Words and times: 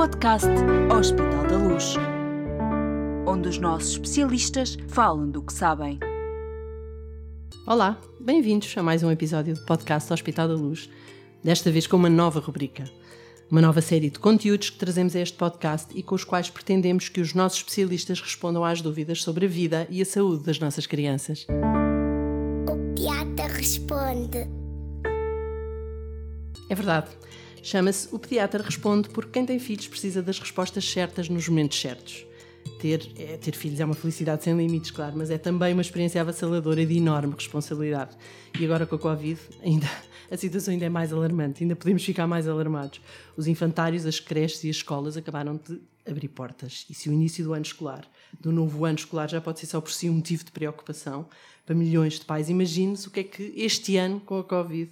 podcast 0.00 0.48
Hospital 0.98 1.46
da 1.46 1.58
Luz, 1.58 1.94
onde 3.26 3.50
os 3.50 3.58
nossos 3.58 3.90
especialistas 3.92 4.78
falam 4.88 5.30
do 5.30 5.42
que 5.42 5.52
sabem. 5.52 5.98
Olá, 7.66 8.00
bem-vindos 8.18 8.74
a 8.78 8.82
mais 8.82 9.02
um 9.02 9.10
episódio 9.10 9.54
do 9.54 9.60
podcast 9.66 10.10
Hospital 10.10 10.48
da 10.48 10.54
Luz, 10.54 10.88
desta 11.44 11.70
vez 11.70 11.86
com 11.86 11.98
uma 11.98 12.08
nova 12.08 12.40
rubrica. 12.40 12.84
Uma 13.50 13.60
nova 13.60 13.82
série 13.82 14.08
de 14.08 14.18
conteúdos 14.18 14.70
que 14.70 14.78
trazemos 14.78 15.14
a 15.14 15.20
este 15.20 15.36
podcast 15.36 15.94
e 15.94 16.02
com 16.02 16.14
os 16.14 16.24
quais 16.24 16.48
pretendemos 16.48 17.10
que 17.10 17.20
os 17.20 17.34
nossos 17.34 17.58
especialistas 17.58 18.22
respondam 18.22 18.64
às 18.64 18.80
dúvidas 18.80 19.22
sobre 19.22 19.44
a 19.44 19.50
vida 19.50 19.86
e 19.90 20.00
a 20.00 20.06
saúde 20.06 20.44
das 20.44 20.58
nossas 20.58 20.86
crianças. 20.86 21.46
O 22.66 22.94
Piata 22.94 23.54
responde. 23.54 24.48
É 26.70 26.74
verdade. 26.74 27.10
Chama-se 27.62 28.08
O 28.12 28.18
Pediatra 28.18 28.62
Responde 28.62 29.08
porque 29.10 29.32
quem 29.32 29.46
tem 29.46 29.58
filhos 29.58 29.86
precisa 29.86 30.22
das 30.22 30.38
respostas 30.38 30.84
certas 30.84 31.28
nos 31.28 31.48
momentos 31.48 31.80
certos. 31.80 32.26
Ter, 32.78 33.10
é, 33.18 33.36
ter 33.36 33.54
filhos 33.54 33.80
é 33.80 33.84
uma 33.84 33.94
felicidade 33.94 34.44
sem 34.44 34.56
limites, 34.56 34.90
claro, 34.90 35.16
mas 35.16 35.30
é 35.30 35.36
também 35.36 35.72
uma 35.72 35.82
experiência 35.82 36.20
avassaladora 36.20 36.84
de 36.84 36.96
enorme 36.96 37.34
responsabilidade. 37.34 38.16
E 38.58 38.64
agora 38.64 38.86
com 38.86 38.96
a 38.96 38.98
Covid, 38.98 39.38
ainda, 39.62 39.86
a 40.30 40.36
situação 40.36 40.72
ainda 40.72 40.86
é 40.86 40.88
mais 40.88 41.12
alarmante, 41.12 41.62
ainda 41.62 41.76
podemos 41.76 42.04
ficar 42.04 42.26
mais 42.26 42.48
alarmados. 42.48 43.00
Os 43.36 43.46
infantários, 43.46 44.06
as 44.06 44.18
creches 44.18 44.64
e 44.64 44.70
as 44.70 44.76
escolas 44.76 45.16
acabaram 45.16 45.60
de 45.62 45.80
abrir 46.06 46.28
portas. 46.28 46.86
E 46.88 46.94
se 46.94 47.08
o 47.08 47.12
início 47.12 47.44
do 47.44 47.52
ano 47.52 47.64
escolar, 47.64 48.06
do 48.40 48.50
novo 48.50 48.84
ano 48.84 48.98
escolar, 48.98 49.28
já 49.28 49.40
pode 49.40 49.60
ser 49.60 49.66
só 49.66 49.80
por 49.80 49.92
si 49.92 50.08
um 50.08 50.14
motivo 50.14 50.44
de 50.44 50.50
preocupação 50.50 51.26
para 51.66 51.74
milhões 51.74 52.14
de 52.14 52.24
pais, 52.24 52.48
imagine-se 52.48 53.08
o 53.08 53.10
que 53.10 53.20
é 53.20 53.24
que 53.24 53.52
este 53.56 53.96
ano, 53.96 54.20
com 54.20 54.38
a 54.38 54.44
Covid, 54.44 54.90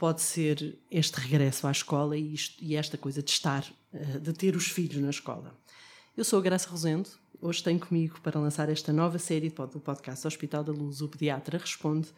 pode 0.00 0.22
ser 0.22 0.78
este 0.90 1.20
regresso 1.20 1.66
à 1.66 1.70
escola 1.70 2.16
e, 2.16 2.32
isto, 2.32 2.56
e 2.64 2.74
esta 2.74 2.96
coisa 2.96 3.22
de 3.22 3.30
estar, 3.30 3.70
eh, 3.92 4.18
de 4.18 4.32
ter 4.32 4.56
os 4.56 4.66
filhos 4.66 4.96
na 4.96 5.10
escola. 5.10 5.54
Eu 6.16 6.24
sou 6.24 6.38
a 6.38 6.42
Graça 6.42 6.70
Rosendo, 6.70 7.10
hoje 7.38 7.62
tenho 7.62 7.78
comigo 7.78 8.18
para 8.22 8.40
lançar 8.40 8.70
esta 8.70 8.94
nova 8.94 9.18
série 9.18 9.50
do 9.50 9.78
podcast 9.78 10.26
Hospital 10.26 10.64
da 10.64 10.72
Luz, 10.72 11.02
o 11.02 11.08
Pediatra 11.08 11.58
Responde, 11.58 12.08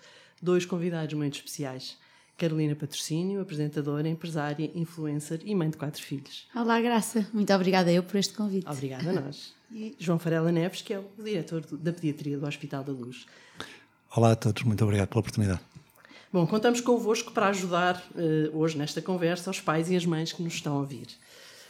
dois 0.41 0.65
convidados 0.65 1.13
muito 1.15 1.35
especiais. 1.35 1.99
Carolina 2.39 2.77
Patrocínio, 2.77 3.41
apresentadora, 3.41 4.09
empresária, 4.09 4.71
influencer 4.77 5.41
e 5.45 5.53
mãe 5.53 5.69
de 5.69 5.77
quatro 5.77 6.01
filhos. 6.01 6.47
Olá, 6.55 6.81
Graça. 6.81 7.29
Muito 7.33 7.53
obrigada 7.53 7.93
eu 7.93 8.05
por 8.05 8.17
este 8.17 8.35
convite. 8.35 8.69
Obrigada 8.69 9.11
a 9.11 9.13
nós. 9.13 9.53
E 9.75 9.97
João 9.99 10.19
Farela 10.19 10.53
Neves, 10.53 10.83
que 10.83 10.93
é 10.93 10.99
o 10.99 11.07
diretor 11.25 11.63
da 11.63 11.95
Pediatria 11.95 12.37
do 12.39 12.47
Hospital 12.47 12.85
da 12.85 12.93
Luz. 12.93 13.25
Olá 14.15 14.33
a 14.33 14.37
todos, 14.37 14.65
muito 14.65 14.85
obrigado 14.85 15.09
pela 15.09 15.21
oportunidade. 15.21 15.72
Bom, 16.33 16.47
contamos 16.47 16.81
convosco 16.81 17.31
para 17.31 17.49
ajudar 17.49 18.03
uh, 18.15 18.59
hoje 18.59 18.79
nesta 18.79 19.03
conversa 19.03 19.51
os 19.51 19.61
pais 19.61 19.91
e 19.91 19.97
as 19.97 20.07
mães 20.07 20.33
que 20.33 20.43
nos 20.43 20.55
estão 20.55 20.77
a 20.77 20.79
ouvir. 20.79 21.07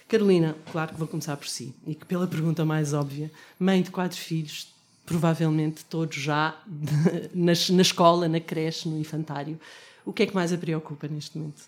Carolina, 0.07 0.55
claro 0.71 0.93
que 0.93 0.99
vou 0.99 1.09
começar 1.09 1.37
por 1.37 1.49
si, 1.49 1.75
e 1.85 1.97
que 1.97 2.07
pela 2.07 2.29
pergunta 2.29 2.65
mais 2.65 2.95
óbvia, 2.95 3.29
mãe 3.59 3.83
de 3.83 3.91
quatro 3.91 4.17
filhos, 4.17 4.73
provavelmente 5.05 5.85
todos 5.87 6.17
já 6.17 6.57
na, 7.35 7.53
na 7.71 7.83
escola, 7.83 8.29
na 8.29 8.39
creche, 8.39 8.89
no 8.89 9.01
infantário, 9.01 9.59
o 10.07 10.13
que 10.13 10.23
é 10.23 10.27
que 10.27 10.35
mais 10.35 10.53
a 10.53 10.57
preocupa 10.57 11.09
neste 11.09 11.37
momento? 11.37 11.65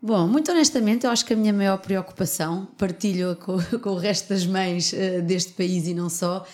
Bom, 0.00 0.28
muito 0.28 0.52
honestamente, 0.52 1.06
eu 1.06 1.10
acho 1.10 1.24
que 1.24 1.32
a 1.32 1.36
minha 1.36 1.52
maior 1.52 1.78
preocupação, 1.78 2.68
partilho 2.78 3.34
com, 3.36 3.58
com 3.82 3.90
o 3.90 3.96
resto 3.96 4.28
das 4.28 4.46
mães 4.46 4.92
uh, 4.92 5.20
deste 5.20 5.52
país 5.54 5.88
e 5.88 5.94
não 5.94 6.08
só, 6.08 6.46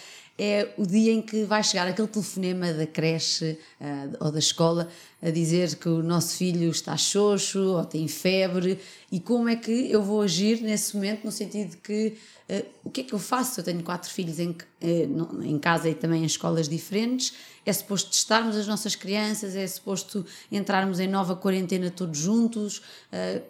é 0.43 0.73
o 0.79 0.87
dia 0.87 1.13
em 1.13 1.21
que 1.21 1.45
vai 1.45 1.63
chegar 1.63 1.87
aquele 1.87 2.09
telefonema 2.09 2.73
da 2.73 2.87
creche 2.87 3.59
uh, 3.79 4.25
ou 4.25 4.33
da 4.33 4.39
escola 4.39 4.89
a 5.21 5.29
dizer 5.29 5.75
que 5.77 5.87
o 5.87 6.03
nosso 6.03 6.35
filho 6.35 6.71
está 6.71 6.97
xoxo 6.97 7.77
ou 7.77 7.85
tem 7.85 8.09
febre 8.09 8.81
e 9.13 9.21
como 9.21 9.51
é 9.51 9.57
que 9.57 9.93
eu 9.93 10.03
vou 10.03 10.23
agir 10.23 10.63
nesse 10.63 10.97
momento 10.97 11.25
no 11.27 11.31
sentido 11.31 11.73
de 11.73 11.77
que 11.77 12.17
uh, 12.49 12.67
o 12.85 12.91
que 12.91 13.03
é 13.03 13.05
que 13.05 13.13
eu 13.13 13.19
faço? 13.19 13.61
Eu 13.61 13.65
tenho 13.65 13.83
quatro 13.83 14.11
filhos 14.11 14.39
em, 14.39 14.49
uh, 14.49 15.43
em 15.45 15.59
casa 15.59 15.91
e 15.91 15.95
também 15.95 16.23
em 16.23 16.27
escolas 16.27 16.67
diferentes. 16.67 17.35
É 17.67 17.73
suposto 17.75 18.11
testarmos 18.11 18.57
as 18.57 18.67
nossas 18.67 18.97
crianças, 18.97 19.55
é 19.55 19.67
suposto 19.67 20.25
entrarmos 20.51 21.01
em 21.01 21.07
nova 21.07 21.37
quarentena 21.37 21.91
todos 21.91 22.19
juntos. 22.19 22.81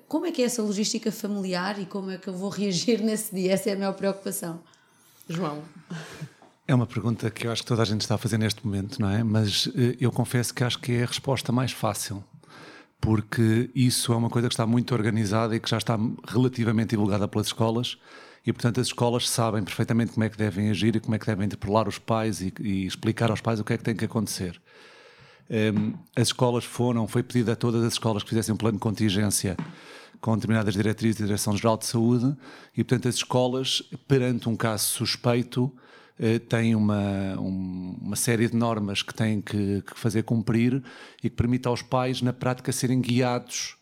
como 0.09 0.27
é 0.27 0.33
que 0.33 0.43
é 0.43 0.47
essa 0.47 0.61
logística 0.61 1.13
familiar 1.13 1.81
e 1.81 1.87
como 1.87 2.11
é 2.11 2.19
que 2.19 2.27
eu 2.27 2.35
vou 2.35 2.51
reagir 2.51 2.99
nesse 3.01 3.33
dia? 3.33 3.53
Essa 3.53 3.71
é 3.71 3.75
a 3.75 3.77
maior 3.77 3.93
preocupação. 3.93 4.61
João. 5.29 5.63
É 6.71 6.75
uma 6.75 6.87
pergunta 6.87 7.29
que 7.33 7.49
eu 7.49 7.51
acho 7.51 7.63
que 7.63 7.67
toda 7.67 7.83
a 7.83 7.85
gente 7.85 8.03
está 8.03 8.15
a 8.15 8.19
fazer 8.19 8.39
neste 8.39 8.65
momento, 8.65 9.03
não 9.03 9.11
é? 9.11 9.25
Mas 9.25 9.69
eh, 9.75 9.97
eu 10.01 10.13
confesso 10.13 10.55
que 10.55 10.63
acho 10.63 10.79
que 10.79 10.93
é 10.93 11.03
a 11.03 11.07
resposta 11.07 11.51
mais 11.51 11.73
fácil, 11.73 12.23
porque 13.01 13.69
isso 13.75 14.13
é 14.13 14.17
uma 14.17 14.31
coisa 14.31 14.47
que 14.47 14.55
está 14.55 14.65
muito 14.65 14.95
organizada 14.95 15.57
e 15.57 15.59
que 15.59 15.69
já 15.69 15.79
está 15.79 15.99
relativamente 16.29 16.91
divulgada 16.91 17.27
pelas 17.27 17.49
escolas. 17.49 17.99
E, 18.47 18.53
portanto, 18.53 18.81
as 18.81 18.87
escolas 18.87 19.29
sabem 19.29 19.65
perfeitamente 19.65 20.13
como 20.13 20.23
é 20.23 20.29
que 20.29 20.39
devem 20.39 20.71
agir 20.71 20.95
e 20.95 21.01
como 21.01 21.13
é 21.13 21.19
que 21.19 21.27
devem 21.27 21.45
interpelar 21.45 21.89
os 21.89 21.99
pais 21.99 22.41
e, 22.41 22.55
e 22.61 22.87
explicar 22.87 23.33
aos 23.33 23.41
pais 23.41 23.59
o 23.59 23.65
que 23.65 23.73
é 23.73 23.77
que 23.77 23.83
tem 23.83 23.97
que 23.97 24.05
acontecer. 24.05 24.63
Ehm, 25.51 25.95
as 26.15 26.29
escolas 26.29 26.65
foram, 26.65 27.09
foi 27.09 27.25
pedido 27.25 27.51
a 27.51 27.57
todas 27.57 27.83
as 27.83 27.95
escolas 27.95 28.23
que 28.23 28.29
fizessem 28.29 28.55
um 28.55 28.57
plano 28.57 28.79
de 28.79 28.81
contingência 28.81 29.57
com 30.21 30.37
determinadas 30.37 30.75
diretrizes 30.75 31.19
da 31.19 31.27
Direção-Geral 31.27 31.77
de 31.79 31.87
Saúde 31.87 32.37
e, 32.77 32.85
portanto, 32.85 33.09
as 33.09 33.17
escolas, 33.17 33.83
perante 34.07 34.49
um 34.49 34.55
caso 34.55 34.85
suspeito, 34.85 35.75
tem 36.49 36.75
uma, 36.75 37.39
um, 37.41 37.97
uma 38.01 38.17
série 38.17 38.49
de 38.49 38.57
normas 38.57 39.03
que 39.03 39.15
têm 39.15 39.41
que, 39.41 39.83
que, 39.83 39.99
fazer 39.99 40.23
cumprir 40.23 40.83
e 41.23 41.31
que 41.31 41.37
permite 41.37 41.67
aos 41.67 41.81
pais, 41.81 42.21
na 42.21 42.33
prática, 42.33 42.71
serem 42.73 43.01
guiados 43.01 43.77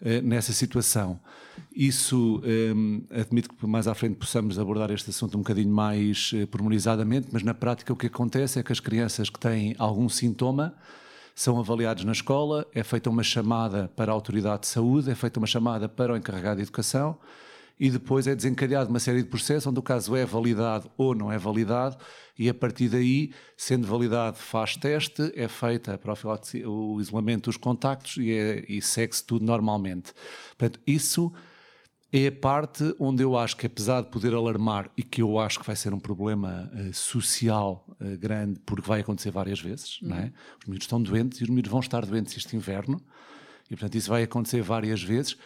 eh, 0.00 0.20
nessa 0.20 0.52
situação. 0.52 1.18
Isso 1.74 2.40
eh, 2.44 3.20
admito 3.20 3.48
que 3.48 3.66
mais 3.66 3.88
à 3.88 3.94
frente 3.94 4.14
possamos 4.14 4.56
abordar 4.56 4.92
este 4.92 5.10
assunto 5.10 5.36
um 5.36 5.40
bocadinho 5.40 5.74
mais 5.74 6.30
eh, 6.34 6.46
pormenorizadamente, 6.46 7.28
mas 7.32 7.42
na 7.42 7.52
prática 7.52 7.92
o 7.92 7.96
que 7.96 8.06
acontece 8.06 8.60
é 8.60 8.62
que 8.62 8.70
as 8.70 8.78
crianças 8.78 9.28
que 9.28 9.40
têm 9.40 9.74
algum 9.76 10.08
sintoma 10.08 10.72
são 11.34 11.58
avaliados 11.58 12.04
na 12.04 12.12
escola, 12.12 12.64
é 12.72 12.84
feita 12.84 13.10
uma 13.10 13.24
chamada 13.24 13.90
para 13.96 14.12
a 14.12 14.14
autoridade 14.14 14.62
de 14.62 14.66
saúde, 14.68 15.10
é 15.10 15.16
feita 15.16 15.40
uma 15.40 15.48
chamada 15.48 15.88
para 15.88 16.12
o 16.12 16.16
encarregado 16.16 16.58
de 16.58 16.62
educação 16.62 17.18
e 17.78 17.90
depois 17.90 18.26
é 18.26 18.34
desencadeado 18.34 18.90
uma 18.90 18.98
série 18.98 19.22
de 19.22 19.28
processos 19.28 19.66
onde 19.66 19.78
o 19.78 19.82
caso 19.82 20.16
é 20.16 20.24
validado 20.24 20.90
ou 20.96 21.14
não 21.14 21.30
é 21.30 21.38
validado 21.38 21.96
e 22.38 22.48
a 22.48 22.54
partir 22.54 22.88
daí, 22.88 23.32
sendo 23.56 23.86
validado, 23.86 24.36
faz 24.36 24.76
teste, 24.76 25.32
é 25.34 25.48
feita 25.48 25.98
o 26.66 27.00
isolamento 27.00 27.44
dos 27.44 27.56
contactos 27.56 28.16
e, 28.16 28.30
é, 28.30 28.64
e 28.68 28.80
segue-se 28.80 29.24
tudo 29.24 29.44
normalmente. 29.44 30.12
Portanto, 30.56 30.80
isso 30.86 31.32
é 32.12 32.28
a 32.28 32.32
parte 32.32 32.94
onde 32.98 33.22
eu 33.22 33.36
acho 33.36 33.56
que, 33.56 33.66
apesar 33.66 34.02
de 34.02 34.08
poder 34.08 34.34
alarmar 34.34 34.90
e 34.96 35.02
que 35.02 35.20
eu 35.20 35.38
acho 35.38 35.58
que 35.58 35.66
vai 35.66 35.76
ser 35.76 35.92
um 35.92 35.98
problema 35.98 36.70
uh, 36.72 36.94
social 36.94 37.84
uh, 38.00 38.16
grande, 38.16 38.60
porque 38.60 38.86
vai 38.86 39.00
acontecer 39.00 39.30
várias 39.30 39.60
vezes, 39.60 40.00
uhum. 40.00 40.08
não 40.10 40.16
é? 40.16 40.32
Os 40.60 40.66
miúdos 40.66 40.84
estão 40.84 41.02
doentes 41.02 41.40
e 41.40 41.42
os 41.42 41.50
miúdos 41.50 41.70
vão 41.70 41.80
estar 41.80 42.06
doentes 42.06 42.36
este 42.36 42.56
inverno, 42.56 43.02
e 43.66 43.74
portanto 43.74 43.96
isso 43.96 44.08
vai 44.08 44.22
acontecer 44.22 44.62
várias 44.62 45.02
vezes 45.02 45.36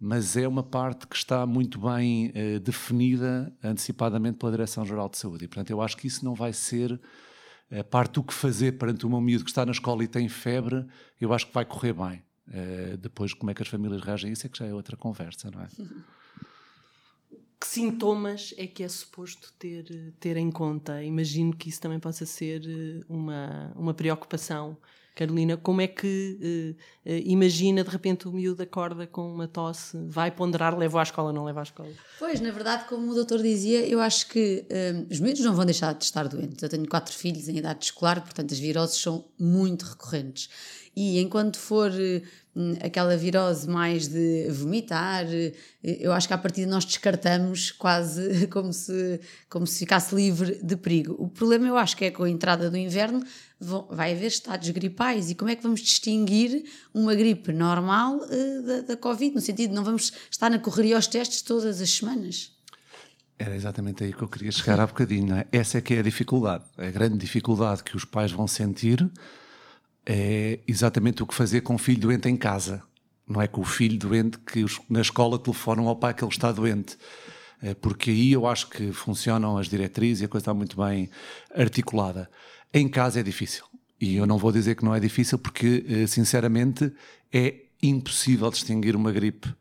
mas 0.00 0.36
é 0.36 0.46
uma 0.46 0.62
parte 0.62 1.06
que 1.06 1.16
está 1.16 1.44
muito 1.44 1.80
bem 1.80 2.30
eh, 2.34 2.58
definida 2.58 3.52
antecipadamente 3.62 4.38
pela 4.38 4.52
Direção-Geral 4.52 5.08
de 5.08 5.18
Saúde. 5.18 5.44
E, 5.44 5.48
portanto, 5.48 5.70
eu 5.70 5.80
acho 5.80 5.96
que 5.96 6.06
isso 6.06 6.24
não 6.24 6.34
vai 6.34 6.52
ser 6.52 7.00
a 7.70 7.84
parte 7.84 8.14
do 8.14 8.22
que 8.22 8.32
fazer 8.32 8.72
perante 8.72 9.06
um 9.06 9.20
miúdo 9.20 9.44
que 9.44 9.50
está 9.50 9.66
na 9.66 9.72
escola 9.72 10.02
e 10.02 10.08
tem 10.08 10.28
febre, 10.28 10.86
eu 11.20 11.32
acho 11.32 11.46
que 11.46 11.54
vai 11.54 11.64
correr 11.64 11.92
bem. 11.92 12.22
Eh, 12.50 12.96
depois, 12.98 13.34
como 13.34 13.50
é 13.50 13.54
que 13.54 13.62
as 13.62 13.68
famílias 13.68 14.00
reagem 14.02 14.30
a 14.30 14.32
isso 14.32 14.46
é 14.46 14.48
que 14.48 14.58
já 14.58 14.66
é 14.66 14.72
outra 14.72 14.96
conversa, 14.96 15.50
não 15.50 15.60
é? 15.62 15.68
Que 17.60 17.66
sintomas 17.66 18.54
é 18.56 18.68
que 18.68 18.84
é 18.84 18.88
suposto 18.88 19.52
ter, 19.58 20.14
ter 20.20 20.36
em 20.36 20.48
conta? 20.48 21.02
Imagino 21.02 21.52
que 21.52 21.68
isso 21.68 21.80
também 21.80 21.98
possa 21.98 22.24
ser 22.24 22.62
eh, 22.64 23.04
uma, 23.08 23.72
uma 23.74 23.92
preocupação 23.92 24.78
Carolina, 25.18 25.56
como 25.56 25.80
é 25.80 25.88
que 25.88 26.76
uh, 27.04 27.10
uh, 27.10 27.22
imagina 27.24 27.82
de 27.82 27.90
repente 27.90 28.28
o 28.28 28.32
miúdo 28.32 28.62
acorda 28.62 29.04
com 29.04 29.34
uma 29.34 29.48
tosse, 29.48 29.98
vai 30.06 30.30
ponderar, 30.30 30.78
leva 30.78 31.00
à 31.00 31.02
escola, 31.02 31.32
não 31.32 31.44
leva 31.44 31.58
à 31.58 31.64
escola? 31.64 31.90
Pois, 32.20 32.40
na 32.40 32.52
verdade, 32.52 32.84
como 32.88 33.10
o 33.10 33.14
doutor 33.16 33.42
dizia, 33.42 33.84
eu 33.84 34.00
acho 34.00 34.28
que 34.28 34.64
um, 34.70 35.12
os 35.12 35.18
miúdos 35.18 35.42
não 35.42 35.56
vão 35.56 35.64
deixar 35.64 35.92
de 35.92 36.04
estar 36.04 36.28
doentes. 36.28 36.62
Eu 36.62 36.68
tenho 36.68 36.88
quatro 36.88 37.12
filhos 37.12 37.48
em 37.48 37.56
idade 37.56 37.86
escolar, 37.86 38.20
portanto 38.22 38.52
as 38.52 38.60
viroses 38.60 39.00
são 39.00 39.24
muito 39.36 39.82
recorrentes. 39.82 40.48
E 40.94 41.18
enquanto 41.18 41.58
for 41.58 41.90
aquela 42.80 43.16
virose 43.16 43.68
mais 43.68 44.08
de 44.08 44.48
vomitar, 44.50 45.24
eu 45.82 46.12
acho 46.12 46.26
que 46.26 46.34
a 46.34 46.38
partir 46.38 46.62
de 46.62 46.66
nós 46.66 46.84
descartamos 46.84 47.70
quase 47.70 48.46
como 48.48 48.72
se, 48.72 49.20
como 49.48 49.66
se 49.66 49.80
ficasse 49.80 50.14
livre 50.14 50.60
de 50.62 50.76
perigo. 50.76 51.14
O 51.18 51.28
problema 51.28 51.66
eu 51.66 51.76
acho 51.76 51.96
que 51.96 52.04
é 52.04 52.10
com 52.10 52.24
a 52.24 52.30
entrada 52.30 52.70
do 52.70 52.76
inverno 52.76 53.22
vai 53.90 54.12
haver 54.12 54.28
estados 54.28 54.68
gripais 54.70 55.30
e 55.30 55.34
como 55.34 55.50
é 55.50 55.56
que 55.56 55.62
vamos 55.62 55.80
distinguir 55.80 56.64
uma 56.94 57.14
gripe 57.14 57.52
normal 57.52 58.16
uh, 58.16 58.62
da, 58.62 58.80
da 58.82 58.96
Covid, 58.96 59.34
no 59.34 59.40
sentido 59.40 59.70
de 59.70 59.74
não 59.74 59.84
vamos 59.84 60.12
estar 60.30 60.48
na 60.48 60.58
correria 60.58 60.96
aos 60.96 61.06
testes 61.06 61.42
todas 61.42 61.80
as 61.80 61.90
semanas? 61.90 62.52
Era 63.38 63.54
exatamente 63.54 64.02
aí 64.02 64.12
que 64.12 64.22
eu 64.22 64.28
queria 64.28 64.50
chegar 64.50 64.80
há 64.80 64.86
bocadinho. 64.86 65.34
É? 65.34 65.46
Essa 65.52 65.78
é 65.78 65.80
que 65.80 65.94
é 65.94 66.00
a 66.00 66.02
dificuldade. 66.02 66.64
A 66.76 66.90
grande 66.90 67.18
dificuldade 67.18 67.84
que 67.84 67.96
os 67.96 68.04
pais 68.04 68.32
vão 68.32 68.48
sentir 68.48 69.08
é 70.08 70.60
exatamente 70.66 71.22
o 71.22 71.26
que 71.26 71.34
fazer 71.34 71.60
com 71.60 71.74
o 71.74 71.78
filho 71.78 72.00
doente 72.00 72.28
em 72.28 72.36
casa. 72.36 72.82
Não 73.28 73.42
é 73.42 73.46
com 73.46 73.60
o 73.60 73.64
filho 73.64 73.98
doente 73.98 74.38
que 74.38 74.64
na 74.88 75.02
escola 75.02 75.38
telefonam 75.38 75.86
ao 75.86 75.96
pai 75.96 76.14
que 76.14 76.24
ele 76.24 76.32
está 76.32 76.50
doente. 76.50 76.96
eh, 77.62 77.74
porque 77.74 78.10
aí 78.10 78.32
eu 78.32 78.46
acho 78.46 78.70
que 78.70 78.92
funcionam 78.92 79.58
as 79.58 79.68
diretrizes 79.68 80.22
e 80.22 80.24
a 80.24 80.28
coisa 80.28 80.42
está 80.42 80.54
muito 80.54 80.76
bem 80.76 81.10
articulada. 81.54 82.30
Em 82.72 82.88
casa 82.88 83.20
é 83.20 83.22
difícil. 83.22 83.64
E 84.00 84.16
eu 84.16 84.26
não 84.26 84.38
vou 84.38 84.52
dizer 84.52 84.76
que 84.76 84.84
não 84.84 84.94
é 84.94 85.00
difícil, 85.00 85.38
porque, 85.38 85.84
eh, 85.88 86.06
sinceramente, 86.06 86.92
é 87.32 87.64
impossível 87.82 88.50
distinguir 88.50 88.96
uma 88.96 89.12
gripe 89.12 89.52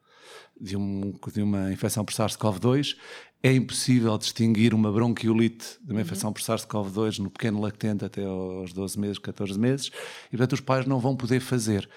de, 0.60 0.76
um, 0.78 1.14
de 1.34 1.42
uma 1.42 1.72
infecção 1.72 2.04
por 2.04 2.14
SARS-CoV-2 2.14 2.96
é 3.44 3.54
impossível 3.54 4.18
distinguir 4.18 4.74
uma 4.74 4.92
bronquiolite 4.92 5.78
de 5.84 5.92
uma 5.92 6.02
infecção 6.02 6.34
por 6.34 6.42
SARS-CoV-2 6.42 7.20
no 7.20 7.30
pequeno 7.30 7.62
lactente 7.62 8.04
até 8.04 8.24
aos 8.24 8.74
12 8.74 9.00
meses, 9.00 9.20
14 9.20 9.60
meses, 9.60 9.92
e 10.28 10.32
portanto 10.32 10.54
os 10.54 10.62
pais 10.62 10.86
não 10.86 11.00
vão 11.00 11.16
poder 11.16 11.40
fazer. 11.40 11.88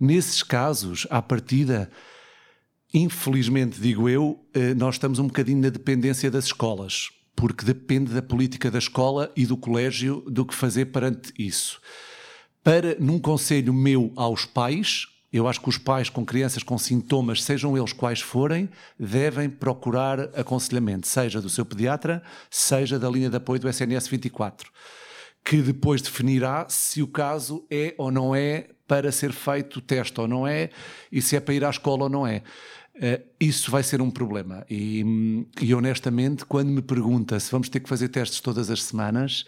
Nesses 0.00 0.42
casos, 0.42 1.06
à 1.10 1.20
partida, 1.20 1.90
infelizmente, 2.92 3.80
digo 3.80 4.08
eu, 4.08 4.44
eh, 4.54 4.74
nós 4.74 4.94
estamos 4.94 5.18
um 5.18 5.26
bocadinho 5.26 5.60
na 5.60 5.68
dependência 5.68 6.30
das 6.30 6.46
escolas, 6.46 7.10
porque 7.34 7.64
depende 7.64 8.14
da 8.14 8.22
política 8.22 8.70
da 8.70 8.78
escola 8.78 9.30
e 9.36 9.44
do 9.44 9.56
colégio 9.56 10.22
do 10.26 10.46
que 10.46 10.54
fazer 10.54 10.86
perante 10.86 11.32
isso. 11.38 11.78
Para, 12.64 12.96
num 12.98 13.18
conselho 13.18 13.72
meu 13.72 14.12
aos 14.16 14.44
pais, 14.46 15.06
eu 15.32 15.48
acho 15.48 15.60
que 15.60 15.68
os 15.68 15.78
pais 15.78 16.08
com 16.08 16.24
crianças 16.24 16.62
com 16.62 16.78
sintomas, 16.78 17.42
sejam 17.42 17.76
eles 17.76 17.92
quais 17.92 18.20
forem, 18.20 18.68
devem 18.98 19.50
procurar 19.50 20.20
aconselhamento, 20.38 21.06
seja 21.06 21.40
do 21.40 21.48
seu 21.48 21.64
pediatra, 21.64 22.22
seja 22.50 22.98
da 22.98 23.08
linha 23.08 23.28
de 23.28 23.36
apoio 23.36 23.60
do 23.60 23.68
SNS 23.68 24.08
24, 24.08 24.70
que 25.44 25.60
depois 25.60 26.00
definirá 26.00 26.66
se 26.68 27.02
o 27.02 27.06
caso 27.06 27.66
é 27.70 27.94
ou 27.98 28.10
não 28.10 28.34
é 28.34 28.68
para 28.86 29.10
ser 29.10 29.32
feito 29.32 29.78
o 29.78 29.82
teste 29.82 30.20
ou 30.20 30.28
não 30.28 30.46
é, 30.46 30.70
e 31.10 31.20
se 31.20 31.36
é 31.36 31.40
para 31.40 31.54
ir 31.54 31.64
à 31.64 31.70
escola 31.70 32.04
ou 32.04 32.08
não 32.08 32.26
é. 32.26 32.42
Uh, 32.94 33.22
isso 33.38 33.70
vai 33.70 33.82
ser 33.82 34.00
um 34.00 34.10
problema. 34.10 34.64
E, 34.70 35.04
e, 35.60 35.74
honestamente, 35.74 36.46
quando 36.46 36.68
me 36.68 36.80
pergunta 36.80 37.38
se 37.38 37.50
vamos 37.50 37.68
ter 37.68 37.80
que 37.80 37.88
fazer 37.88 38.08
testes 38.08 38.40
todas 38.40 38.70
as 38.70 38.82
semanas, 38.82 39.44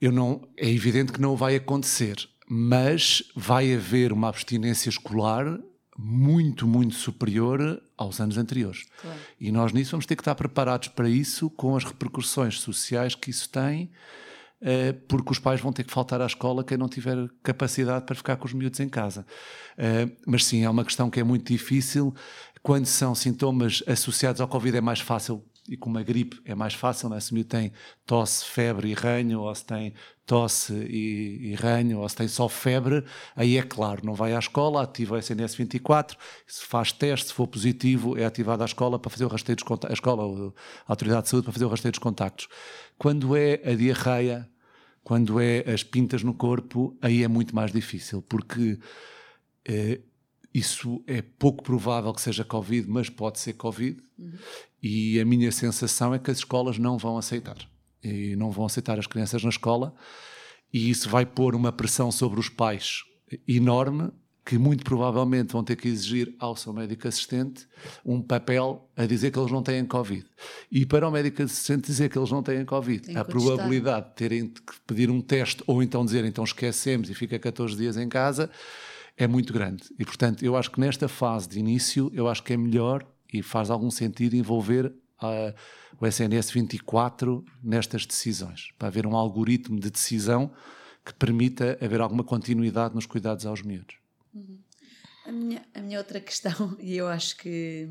eu 0.00 0.10
não, 0.10 0.48
é 0.56 0.70
evidente 0.70 1.12
que 1.12 1.20
não 1.20 1.36
vai 1.36 1.56
acontecer 1.56 2.31
mas 2.48 3.22
vai 3.34 3.74
haver 3.74 4.12
uma 4.12 4.28
abstinência 4.28 4.88
escolar 4.88 5.58
muito, 5.98 6.66
muito 6.66 6.94
superior 6.94 7.82
aos 7.96 8.20
anos 8.20 8.38
anteriores. 8.38 8.84
Claro. 9.00 9.18
E 9.38 9.52
nós 9.52 9.72
nisso 9.72 9.92
vamos 9.92 10.06
ter 10.06 10.16
que 10.16 10.22
estar 10.22 10.34
preparados 10.34 10.88
para 10.88 11.08
isso, 11.08 11.50
com 11.50 11.76
as 11.76 11.84
repercussões 11.84 12.60
sociais 12.60 13.14
que 13.14 13.30
isso 13.30 13.48
tem, 13.50 13.90
eh, 14.60 14.92
porque 14.92 15.32
os 15.32 15.38
pais 15.38 15.60
vão 15.60 15.72
ter 15.72 15.84
que 15.84 15.92
faltar 15.92 16.20
à 16.20 16.26
escola 16.26 16.64
quem 16.64 16.78
não 16.78 16.88
tiver 16.88 17.28
capacidade 17.42 18.06
para 18.06 18.14
ficar 18.14 18.36
com 18.36 18.46
os 18.46 18.52
miúdos 18.52 18.80
em 18.80 18.88
casa. 18.88 19.26
Eh, 19.76 20.08
mas 20.26 20.44
sim, 20.44 20.64
é 20.64 20.70
uma 20.70 20.84
questão 20.84 21.10
que 21.10 21.20
é 21.20 21.24
muito 21.24 21.52
difícil. 21.52 22.14
Quando 22.62 22.86
são 22.86 23.14
sintomas 23.14 23.82
associados 23.86 24.40
ao 24.40 24.48
Covid, 24.48 24.76
é 24.76 24.80
mais 24.80 25.00
fácil 25.00 25.44
e 25.68 25.76
com 25.76 25.88
uma 25.88 26.02
gripe 26.02 26.40
é 26.44 26.54
mais 26.54 26.74
fácil, 26.74 27.08
né? 27.08 27.20
se 27.20 27.32
o 27.32 27.44
tem 27.44 27.72
tosse, 28.04 28.44
febre 28.44 28.90
e 28.90 28.94
ranho, 28.94 29.40
ou 29.40 29.54
se 29.54 29.64
tem 29.64 29.94
tosse 30.26 30.72
e, 30.72 31.50
e 31.50 31.54
ranho, 31.54 32.00
ou 32.00 32.08
se 32.08 32.16
tem 32.16 32.26
só 32.26 32.48
febre, 32.48 33.04
aí 33.36 33.56
é 33.56 33.62
claro, 33.62 34.04
não 34.04 34.14
vai 34.14 34.34
à 34.34 34.38
escola, 34.38 34.82
ativa 34.82 35.14
o 35.14 35.18
SNS 35.18 35.54
24, 35.54 36.18
se 36.46 36.64
faz 36.64 36.90
teste, 36.90 37.28
se 37.28 37.34
for 37.34 37.46
positivo, 37.46 38.18
é 38.18 38.24
ativada 38.24 38.64
a 38.64 38.66
escola 38.66 38.98
para 38.98 39.10
fazer 39.10 39.24
o 39.24 39.28
rastreio 39.28 39.56
dos 39.56 39.64
contactos, 39.64 39.90
a 39.90 39.94
escola, 39.94 40.52
a 40.86 40.92
autoridade 40.92 41.22
de 41.24 41.28
saúde 41.28 41.44
para 41.44 41.52
fazer 41.52 41.64
o 41.64 41.68
rastreio 41.68 41.92
dos 41.92 41.98
contactos. 42.00 42.48
Quando 42.98 43.36
é 43.36 43.60
a 43.64 43.74
diarreia, 43.74 44.48
quando 45.04 45.40
é 45.40 45.60
as 45.70 45.82
pintas 45.82 46.22
no 46.22 46.34
corpo, 46.34 46.96
aí 47.00 47.22
é 47.22 47.28
muito 47.28 47.54
mais 47.54 47.72
difícil, 47.72 48.22
porque 48.22 48.78
eh, 49.64 50.00
isso 50.54 51.02
é 51.06 51.22
pouco 51.22 51.62
provável 51.62 52.12
que 52.12 52.20
seja 52.20 52.44
Covid, 52.44 52.88
mas 52.88 53.08
pode 53.08 53.38
ser 53.38 53.54
Covid. 53.54 53.98
Uhum. 54.18 54.32
E 54.82 55.18
a 55.20 55.24
minha 55.24 55.50
sensação 55.50 56.12
é 56.12 56.18
que 56.18 56.30
as 56.30 56.38
escolas 56.38 56.78
não 56.78 56.98
vão 56.98 57.16
aceitar. 57.16 57.56
E 58.02 58.36
não 58.36 58.50
vão 58.50 58.66
aceitar 58.66 58.98
as 58.98 59.06
crianças 59.06 59.42
na 59.42 59.50
escola. 59.50 59.94
E 60.72 60.90
isso 60.90 61.08
vai 61.08 61.24
pôr 61.24 61.54
uma 61.54 61.72
pressão 61.72 62.10
sobre 62.10 62.38
os 62.38 62.48
pais 62.48 63.02
enorme, 63.46 64.10
que 64.44 64.58
muito 64.58 64.84
provavelmente 64.84 65.52
vão 65.52 65.62
ter 65.62 65.76
que 65.76 65.88
exigir 65.88 66.34
ao 66.38 66.56
seu 66.56 66.72
médico 66.72 67.06
assistente 67.06 67.66
um 68.04 68.20
papel 68.20 68.90
a 68.96 69.06
dizer 69.06 69.30
que 69.30 69.38
eles 69.38 69.52
não 69.52 69.62
têm 69.62 69.84
Covid. 69.84 70.26
E 70.70 70.84
para 70.84 71.08
o 71.08 71.12
médico 71.12 71.42
assistente 71.42 71.86
dizer 71.86 72.10
que 72.10 72.18
eles 72.18 72.30
não 72.30 72.42
têm 72.42 72.64
Covid, 72.64 73.16
a 73.16 73.24
probabilidade 73.24 74.08
de 74.08 74.14
terem 74.16 74.48
que 74.48 74.80
pedir 74.86 75.10
um 75.10 75.20
teste 75.20 75.62
ou 75.66 75.82
então 75.82 76.04
dizer 76.04 76.24
então 76.24 76.42
esquecemos 76.42 77.08
e 77.08 77.14
fica 77.14 77.38
14 77.38 77.76
dias 77.76 77.96
em 77.96 78.08
casa 78.08 78.50
é 79.22 79.26
muito 79.26 79.52
grande. 79.52 79.84
E, 79.98 80.04
portanto, 80.04 80.44
eu 80.44 80.56
acho 80.56 80.70
que 80.70 80.80
nesta 80.80 81.08
fase 81.08 81.48
de 81.48 81.58
início, 81.58 82.10
eu 82.14 82.28
acho 82.28 82.42
que 82.42 82.52
é 82.52 82.56
melhor 82.56 83.06
e 83.32 83.42
faz 83.42 83.70
algum 83.70 83.90
sentido 83.90 84.36
envolver 84.36 84.86
uh, 84.86 85.54
o 86.00 86.06
SNS 86.06 86.50
24 86.50 87.44
nestas 87.62 88.04
decisões, 88.04 88.70
para 88.78 88.88
haver 88.88 89.06
um 89.06 89.16
algoritmo 89.16 89.78
de 89.78 89.90
decisão 89.90 90.52
que 91.04 91.14
permita 91.14 91.78
haver 91.80 92.00
alguma 92.00 92.22
continuidade 92.22 92.94
nos 92.94 93.06
cuidados 93.06 93.46
aos 93.46 93.62
miúdos. 93.62 93.96
Uhum. 94.34 94.58
A, 95.26 95.32
minha, 95.32 95.62
a 95.74 95.80
minha 95.80 95.98
outra 95.98 96.20
questão, 96.20 96.76
e 96.80 96.96
eu 96.96 97.08
acho 97.08 97.36
que, 97.36 97.88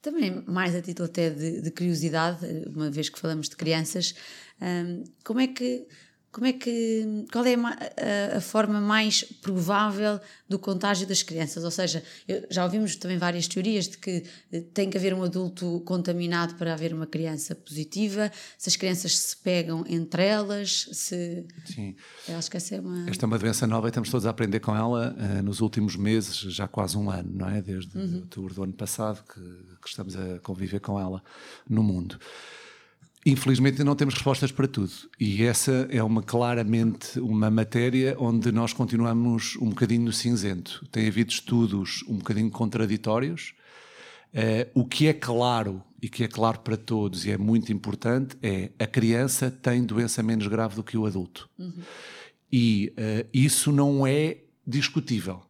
também 0.00 0.42
mais 0.46 0.74
a 0.74 0.82
título 0.82 1.08
até 1.08 1.30
de, 1.30 1.62
de, 1.62 1.70
curiosidade, 1.70 2.46
uma 2.74 2.90
vez 2.90 3.08
que 3.08 3.18
falamos 3.18 3.48
de 3.48 3.56
crianças, 3.56 4.14
um, 4.60 5.04
como 5.24 5.40
é 5.40 5.46
que 5.46 5.86
como 6.30 6.46
é 6.46 6.52
que, 6.52 7.24
qual 7.32 7.44
é 7.46 7.54
a, 7.54 8.36
a, 8.36 8.40
forma 8.40 8.80
mais 8.80 9.22
provável 9.22 10.20
do 10.48 10.58
contágio 10.58 11.06
das 11.06 11.22
crianças? 11.22 11.64
Ou 11.64 11.70
seja, 11.70 12.02
já 12.50 12.64
ouvimos 12.64 12.96
também 12.96 13.16
várias 13.16 13.48
teorias 13.48 13.88
de 13.88 13.96
que 13.96 14.24
eh, 14.52 14.60
tem 14.74 14.90
que 14.90 14.98
haver 14.98 15.14
um 15.14 15.22
adulto 15.22 15.80
contaminado 15.86 16.54
para 16.56 16.74
haver 16.74 16.92
uma 16.92 17.06
criança 17.06 17.54
positiva, 17.54 18.30
se 18.58 18.68
as 18.68 18.76
crianças 18.76 19.18
se 19.18 19.36
pegam 19.36 19.84
entre 19.88 20.22
elas, 20.22 20.88
se... 20.92 21.46
Sim. 21.64 21.96
Eu 22.28 22.36
acho 22.36 22.50
que 22.50 22.58
essa 22.58 22.76
é 22.76 22.80
uma... 22.80 23.08
Esta 23.08 23.24
é 23.24 23.26
uma 23.26 23.38
doença 23.38 23.66
nova 23.66 23.88
e 23.88 23.90
estamos 23.90 24.10
todos 24.10 24.26
a 24.26 24.30
aprender 24.30 24.60
com 24.60 24.76
ela 24.76 25.16
uh, 25.16 25.42
nos 25.42 25.60
últimos 25.60 25.96
meses, 25.96 26.36
já 26.36 26.68
quase 26.68 26.98
um 26.98 27.10
ano, 27.10 27.30
não 27.34 27.48
é? 27.48 27.62
Desde 27.62 27.96
uhum. 27.96 28.16
outubro 28.16 28.54
do 28.54 28.62
ano 28.64 28.74
passado 28.74 29.24
que, 29.24 29.40
que 29.40 29.88
estamos 29.88 30.14
a 30.14 30.38
conviver 30.40 30.80
com 30.80 31.00
ela 31.00 31.22
no 31.68 31.82
mundo. 31.82 32.18
Infelizmente 33.26 33.82
não 33.82 33.96
temos 33.96 34.14
respostas 34.14 34.52
para 34.52 34.68
tudo 34.68 34.92
e 35.18 35.42
essa 35.42 35.88
é 35.90 36.02
uma 36.02 36.22
claramente 36.22 37.18
uma 37.18 37.50
matéria 37.50 38.16
onde 38.18 38.52
nós 38.52 38.72
continuamos 38.72 39.56
um 39.56 39.70
bocadinho 39.70 40.02
no 40.02 40.12
cinzento. 40.12 40.86
Tem 40.90 41.06
havido 41.06 41.32
estudos 41.32 42.04
um 42.08 42.16
bocadinho 42.16 42.50
contraditórios. 42.50 43.54
Uh, 44.28 44.68
o 44.74 44.84
que 44.84 45.08
é 45.08 45.12
claro 45.12 45.82
e 46.00 46.08
que 46.08 46.22
é 46.22 46.28
claro 46.28 46.60
para 46.60 46.76
todos 46.76 47.24
e 47.24 47.30
é 47.30 47.38
muito 47.38 47.72
importante 47.72 48.36
é 48.42 48.70
a 48.78 48.86
criança 48.86 49.50
tem 49.50 49.82
doença 49.82 50.22
menos 50.22 50.46
grave 50.46 50.76
do 50.76 50.84
que 50.84 50.96
o 50.96 51.06
adulto. 51.06 51.48
Uhum. 51.58 51.82
E 52.52 52.92
uh, 52.96 53.28
isso 53.32 53.72
não 53.72 54.06
é 54.06 54.38
discutível. 54.66 55.42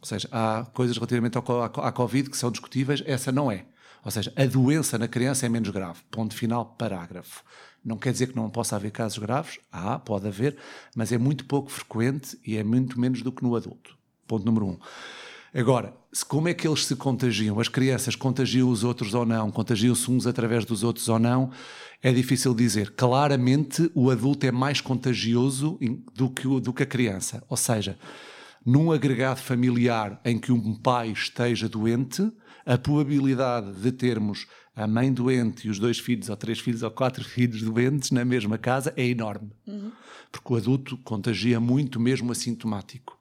Ou 0.00 0.06
seja, 0.06 0.28
há 0.32 0.66
coisas 0.72 0.96
relativamente 0.96 1.38
ao, 1.38 1.62
à, 1.62 1.66
à 1.66 1.92
Covid 1.92 2.28
que 2.28 2.36
são 2.36 2.50
discutíveis, 2.50 3.02
essa 3.06 3.30
não 3.30 3.50
é. 3.50 3.66
Ou 4.04 4.10
seja, 4.10 4.32
a 4.36 4.44
doença 4.44 4.98
na 4.98 5.08
criança 5.08 5.46
é 5.46 5.48
menos 5.48 5.70
grave. 5.70 6.00
Ponto 6.10 6.34
final, 6.34 6.66
parágrafo. 6.78 7.42
Não 7.84 7.96
quer 7.96 8.12
dizer 8.12 8.28
que 8.28 8.36
não 8.36 8.48
possa 8.48 8.76
haver 8.76 8.90
casos 8.90 9.18
graves, 9.18 9.58
há, 9.70 9.98
pode 9.98 10.26
haver, 10.26 10.56
mas 10.96 11.12
é 11.12 11.18
muito 11.18 11.44
pouco 11.44 11.70
frequente 11.70 12.38
e 12.46 12.56
é 12.56 12.64
muito 12.64 12.98
menos 12.98 13.22
do 13.22 13.30
que 13.30 13.42
no 13.42 13.54
adulto. 13.54 13.96
Ponto 14.26 14.44
número 14.44 14.66
um. 14.66 14.78
Agora, 15.54 15.94
como 16.26 16.48
é 16.48 16.54
que 16.54 16.66
eles 16.66 16.84
se 16.84 16.96
contagiam? 16.96 17.60
As 17.60 17.68
crianças 17.68 18.16
contagiam 18.16 18.68
os 18.68 18.82
outros 18.82 19.14
ou 19.14 19.24
não? 19.24 19.52
Contagiam-se 19.52 20.10
uns 20.10 20.26
através 20.26 20.64
dos 20.64 20.82
outros 20.82 21.08
ou 21.08 21.18
não? 21.18 21.50
É 22.02 22.12
difícil 22.12 22.54
dizer. 22.54 22.90
Claramente, 22.90 23.88
o 23.94 24.10
adulto 24.10 24.46
é 24.46 24.50
mais 24.50 24.80
contagioso 24.80 25.78
do 26.12 26.28
que, 26.28 26.48
do 26.60 26.72
que 26.72 26.82
a 26.82 26.86
criança. 26.86 27.42
Ou 27.48 27.56
seja, 27.56 27.96
num 28.64 28.90
agregado 28.92 29.40
familiar 29.40 30.20
em 30.24 30.38
que 30.38 30.52
um 30.52 30.74
pai 30.74 31.10
esteja 31.10 31.68
doente, 31.68 32.30
a 32.64 32.78
probabilidade 32.78 33.72
de 33.74 33.92
termos 33.92 34.46
a 34.76 34.88
mãe 34.88 35.12
doente 35.12 35.66
e 35.66 35.70
os 35.70 35.78
dois 35.78 35.98
filhos, 35.98 36.28
ou 36.28 36.36
três 36.36 36.58
filhos, 36.58 36.82
ou 36.82 36.90
quatro 36.90 37.22
filhos 37.24 37.62
doentes 37.62 38.10
na 38.10 38.24
mesma 38.24 38.58
casa 38.58 38.92
é 38.96 39.06
enorme. 39.06 39.52
Uhum. 39.66 39.92
Porque 40.32 40.52
o 40.52 40.56
adulto 40.56 40.96
contagia 40.98 41.60
muito, 41.60 42.00
mesmo 42.00 42.32
assintomático. 42.32 43.16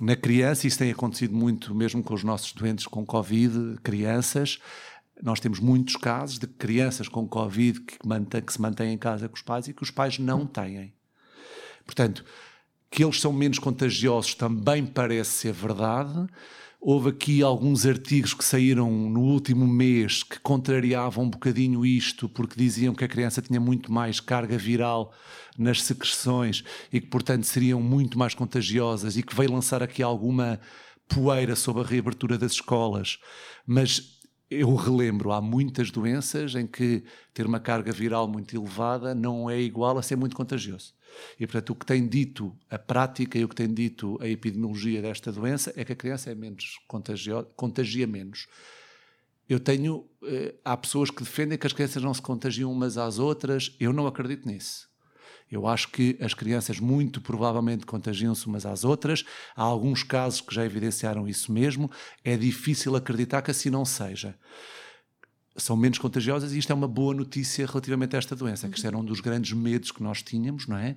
Na 0.00 0.14
criança, 0.14 0.68
isso 0.68 0.78
tem 0.78 0.92
acontecido 0.92 1.34
muito, 1.34 1.74
mesmo 1.74 2.02
com 2.02 2.14
os 2.14 2.22
nossos 2.22 2.52
doentes 2.52 2.86
com 2.86 3.04
Covid, 3.04 3.78
crianças. 3.82 4.60
Nós 5.20 5.40
temos 5.40 5.58
muitos 5.58 5.96
casos 5.96 6.38
de 6.38 6.46
crianças 6.46 7.08
com 7.08 7.26
Covid 7.26 7.80
que, 7.80 7.98
mantém, 8.06 8.40
que 8.40 8.52
se 8.52 8.60
mantêm 8.60 8.92
em 8.92 8.98
casa 8.98 9.28
com 9.28 9.34
os 9.34 9.42
pais 9.42 9.66
e 9.66 9.74
que 9.74 9.82
os 9.82 9.90
pais 9.90 10.20
não 10.20 10.46
têm. 10.46 10.94
Portanto, 11.84 12.24
que 12.90 13.04
eles 13.04 13.20
são 13.20 13.32
menos 13.32 13.58
contagiosos 13.58 14.34
também 14.34 14.84
parece 14.84 15.30
ser 15.30 15.52
verdade, 15.52 16.26
Houve 16.80 17.08
aqui 17.08 17.42
alguns 17.42 17.84
artigos 17.84 18.32
que 18.32 18.44
saíram 18.44 18.88
no 18.88 19.20
último 19.20 19.66
mês 19.66 20.22
que 20.22 20.38
contrariavam 20.38 21.24
um 21.24 21.30
bocadinho 21.30 21.84
isto, 21.84 22.28
porque 22.28 22.54
diziam 22.56 22.94
que 22.94 23.02
a 23.02 23.08
criança 23.08 23.42
tinha 23.42 23.58
muito 23.58 23.90
mais 23.92 24.20
carga 24.20 24.56
viral 24.56 25.12
nas 25.58 25.82
secreções 25.82 26.62
e 26.92 27.00
que, 27.00 27.08
portanto, 27.08 27.42
seriam 27.44 27.82
muito 27.82 28.16
mais 28.16 28.32
contagiosas 28.32 29.16
e 29.16 29.24
que 29.24 29.34
veio 29.34 29.52
lançar 29.52 29.82
aqui 29.82 30.04
alguma 30.04 30.60
poeira 31.08 31.56
sobre 31.56 31.82
a 31.82 31.86
reabertura 31.86 32.38
das 32.38 32.52
escolas. 32.52 33.18
Mas 33.66 34.20
eu 34.48 34.72
relembro, 34.76 35.32
há 35.32 35.40
muitas 35.40 35.90
doenças 35.90 36.54
em 36.54 36.66
que 36.66 37.02
ter 37.34 37.44
uma 37.44 37.58
carga 37.58 37.90
viral 37.90 38.28
muito 38.28 38.54
elevada 38.54 39.16
não 39.16 39.50
é 39.50 39.60
igual 39.60 39.98
a 39.98 40.02
ser 40.02 40.14
muito 40.14 40.36
contagioso. 40.36 40.94
E, 41.38 41.46
portanto, 41.46 41.70
o 41.70 41.74
que 41.74 41.86
tem 41.86 42.06
dito 42.06 42.56
a 42.70 42.78
prática 42.78 43.38
e 43.38 43.44
o 43.44 43.48
que 43.48 43.54
tem 43.54 43.72
dito 43.72 44.18
a 44.20 44.28
epidemiologia 44.28 45.02
desta 45.02 45.32
doença 45.32 45.72
é 45.76 45.84
que 45.84 45.92
a 45.92 45.96
criança 45.96 46.30
é 46.30 46.34
menos 46.34 46.78
contagiosa, 46.86 47.48
contagia 47.56 48.06
menos. 48.06 48.46
Eu 49.48 49.58
tenho. 49.58 50.06
Eh, 50.22 50.54
há 50.64 50.76
pessoas 50.76 51.10
que 51.10 51.22
defendem 51.22 51.56
que 51.56 51.66
as 51.66 51.72
crianças 51.72 52.02
não 52.02 52.12
se 52.12 52.20
contagiam 52.20 52.70
umas 52.70 52.98
às 52.98 53.18
outras. 53.18 53.74
Eu 53.80 53.92
não 53.92 54.06
acredito 54.06 54.46
nisso. 54.46 54.88
Eu 55.50 55.66
acho 55.66 55.88
que 55.88 56.18
as 56.20 56.34
crianças 56.34 56.78
muito 56.78 57.22
provavelmente 57.22 57.86
contagiam-se 57.86 58.46
umas 58.46 58.66
às 58.66 58.84
outras. 58.84 59.24
Há 59.56 59.62
alguns 59.62 60.02
casos 60.02 60.42
que 60.42 60.54
já 60.54 60.64
evidenciaram 60.64 61.26
isso 61.26 61.50
mesmo. 61.50 61.90
É 62.22 62.36
difícil 62.36 62.94
acreditar 62.94 63.40
que 63.40 63.50
assim 63.50 63.70
não 63.70 63.84
seja. 63.84 64.38
São 65.58 65.76
menos 65.76 65.98
contagiosas 65.98 66.52
e 66.52 66.58
isto 66.58 66.70
é 66.70 66.74
uma 66.74 66.88
boa 66.88 67.12
notícia 67.12 67.66
relativamente 67.66 68.14
a 68.14 68.18
esta 68.18 68.34
doença, 68.34 68.68
que 68.68 68.76
isto 68.76 68.86
era 68.86 68.96
um 68.96 69.04
dos 69.04 69.20
grandes 69.20 69.52
medos 69.52 69.90
que 69.90 70.02
nós 70.02 70.22
tínhamos, 70.22 70.66
não 70.66 70.76
é? 70.76 70.96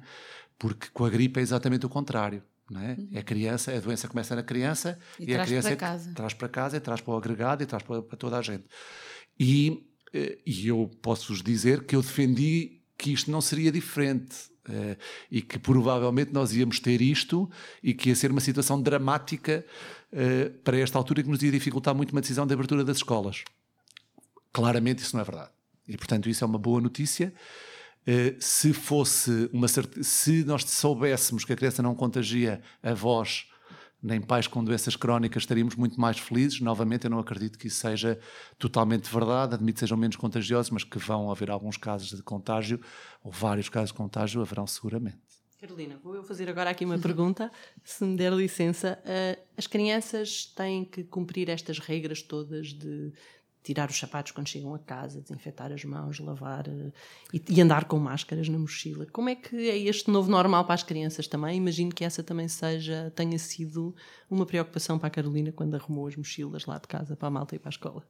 Porque 0.57 0.87
com 0.93 1.03
a 1.03 1.09
gripe 1.09 1.39
é 1.39 1.43
exatamente 1.43 1.85
o 1.85 1.89
contrário. 1.89 2.43
Não 2.69 2.79
é? 2.79 2.95
Uhum. 2.97 3.09
é 3.11 3.21
criança, 3.21 3.75
a 3.75 3.79
doença 3.81 4.07
começa 4.07 4.33
na 4.33 4.43
criança 4.43 4.97
e, 5.19 5.31
e 5.31 5.35
a 5.35 5.43
criança 5.43 5.67
para 5.67 5.77
casa. 5.77 6.13
traz 6.15 6.33
para 6.33 6.47
casa, 6.47 6.77
e 6.77 6.79
traz 6.79 7.01
para 7.01 7.13
o 7.13 7.17
agregado 7.17 7.61
e 7.61 7.65
traz 7.65 7.83
para, 7.83 8.01
para 8.01 8.17
toda 8.17 8.37
a 8.37 8.41
gente. 8.41 8.63
E, 9.37 9.85
eh, 10.13 10.37
e 10.45 10.69
eu 10.69 10.89
posso-vos 11.01 11.43
dizer 11.43 11.83
que 11.83 11.93
eu 11.93 12.01
defendi 12.01 12.81
que 12.97 13.11
isto 13.11 13.29
não 13.29 13.41
seria 13.41 13.71
diferente. 13.71 14.51
Uh, 14.69 14.95
e 15.31 15.41
que 15.41 15.57
provavelmente 15.57 16.31
nós 16.31 16.53
íamos 16.53 16.79
ter 16.79 17.01
isto 17.01 17.49
e 17.81 17.95
que 17.95 18.09
ia 18.09 18.15
ser 18.15 18.29
uma 18.29 18.39
situação 18.39 18.79
dramática 18.79 19.65
uh, 20.13 20.51
para 20.59 20.77
esta 20.77 20.99
altura 20.99 21.23
que 21.23 21.29
nos 21.29 21.41
ia 21.41 21.51
dificultar 21.51 21.95
muito 21.95 22.11
uma 22.11 22.21
decisão 22.21 22.45
de 22.45 22.53
abertura 22.53 22.83
das 22.83 22.97
escolas. 22.97 23.43
Claramente 24.51 25.03
isso 25.03 25.15
não 25.15 25.21
é 25.21 25.25
verdade. 25.25 25.51
E 25.87 25.97
portanto 25.97 26.29
isso 26.29 26.43
é 26.43 26.47
uma 26.47 26.59
boa 26.59 26.81
notícia. 26.81 27.33
Uh, 28.01 28.35
se 28.39 28.73
fosse 28.73 29.49
uma 29.53 29.67
se 29.67 30.43
nós 30.43 30.63
soubéssemos 30.63 31.45
que 31.45 31.53
a 31.53 31.55
criança 31.55 31.83
não 31.83 31.93
contagia 31.93 32.61
avós 32.81 33.45
nem 34.01 34.19
pais 34.19 34.47
com 34.47 34.63
doenças 34.63 34.95
crónicas 34.95 35.43
estaríamos 35.43 35.75
muito 35.75 36.01
mais 36.01 36.17
felizes. 36.17 36.59
Novamente, 36.59 37.05
eu 37.05 37.11
não 37.11 37.19
acredito 37.19 37.57
que 37.57 37.67
isso 37.67 37.79
seja 37.79 38.19
totalmente 38.57 39.11
verdade. 39.11 39.53
Admito 39.53 39.75
que 39.75 39.79
sejam 39.81 39.97
menos 39.97 40.15
contagiosos, 40.15 40.71
mas 40.71 40.83
que 40.83 40.97
vão 40.97 41.29
haver 41.29 41.51
alguns 41.51 41.77
casos 41.77 42.09
de 42.09 42.23
contágio, 42.23 42.81
ou 43.23 43.31
vários 43.31 43.69
casos 43.69 43.89
de 43.89 43.93
contágio, 43.93 44.41
haverão 44.41 44.65
seguramente. 44.65 45.19
Carolina, 45.59 45.99
vou 46.03 46.15
eu 46.15 46.23
fazer 46.23 46.49
agora 46.49 46.71
aqui 46.71 46.83
uma 46.83 46.97
pergunta, 46.97 47.51
se 47.83 48.03
me 48.03 48.17
der 48.17 48.33
licença. 48.33 48.97
Uh, 49.05 49.39
as 49.55 49.67
crianças 49.67 50.45
têm 50.55 50.83
que 50.83 51.03
cumprir 51.03 51.49
estas 51.49 51.77
regras 51.77 52.23
todas 52.23 52.69
de 52.73 53.13
tirar 53.63 53.89
os 53.89 53.97
sapatos 53.97 54.31
quando 54.31 54.47
chegam 54.47 54.73
a 54.73 54.79
casa, 54.79 55.21
desinfetar 55.21 55.71
as 55.71 55.83
mãos, 55.83 56.19
lavar 56.19 56.67
uh, 56.67 56.93
e, 57.33 57.41
e, 57.49 57.61
andar 57.61 57.85
com 57.85 57.97
máscaras 57.99 58.49
na 58.49 58.57
mochila. 58.57 59.05
Como 59.11 59.29
é 59.29 59.35
que 59.35 59.69
é 59.69 59.77
este 59.77 60.09
novo 60.09 60.29
normal 60.29 60.65
para 60.65 60.75
as 60.75 60.83
crianças 60.83 61.27
também? 61.27 61.57
Imagino 61.57 61.93
que 61.93 62.03
essa 62.03 62.23
também 62.23 62.47
seja, 62.47 63.11
tenha 63.15 63.37
sido 63.37 63.95
uma 64.29 64.45
preocupação 64.45 64.97
para 64.97 65.07
a 65.07 65.11
Carolina 65.11 65.51
quando 65.51 65.75
arrumou 65.75 66.07
as 66.07 66.15
mochilas 66.15 66.65
lá 66.65 66.77
de 66.77 66.87
casa 66.87 67.15
para 67.15 67.27
a 67.27 67.31
malta 67.31 67.55
e 67.55 67.59
para 67.59 67.69
a 67.69 67.71
escola. 67.71 68.03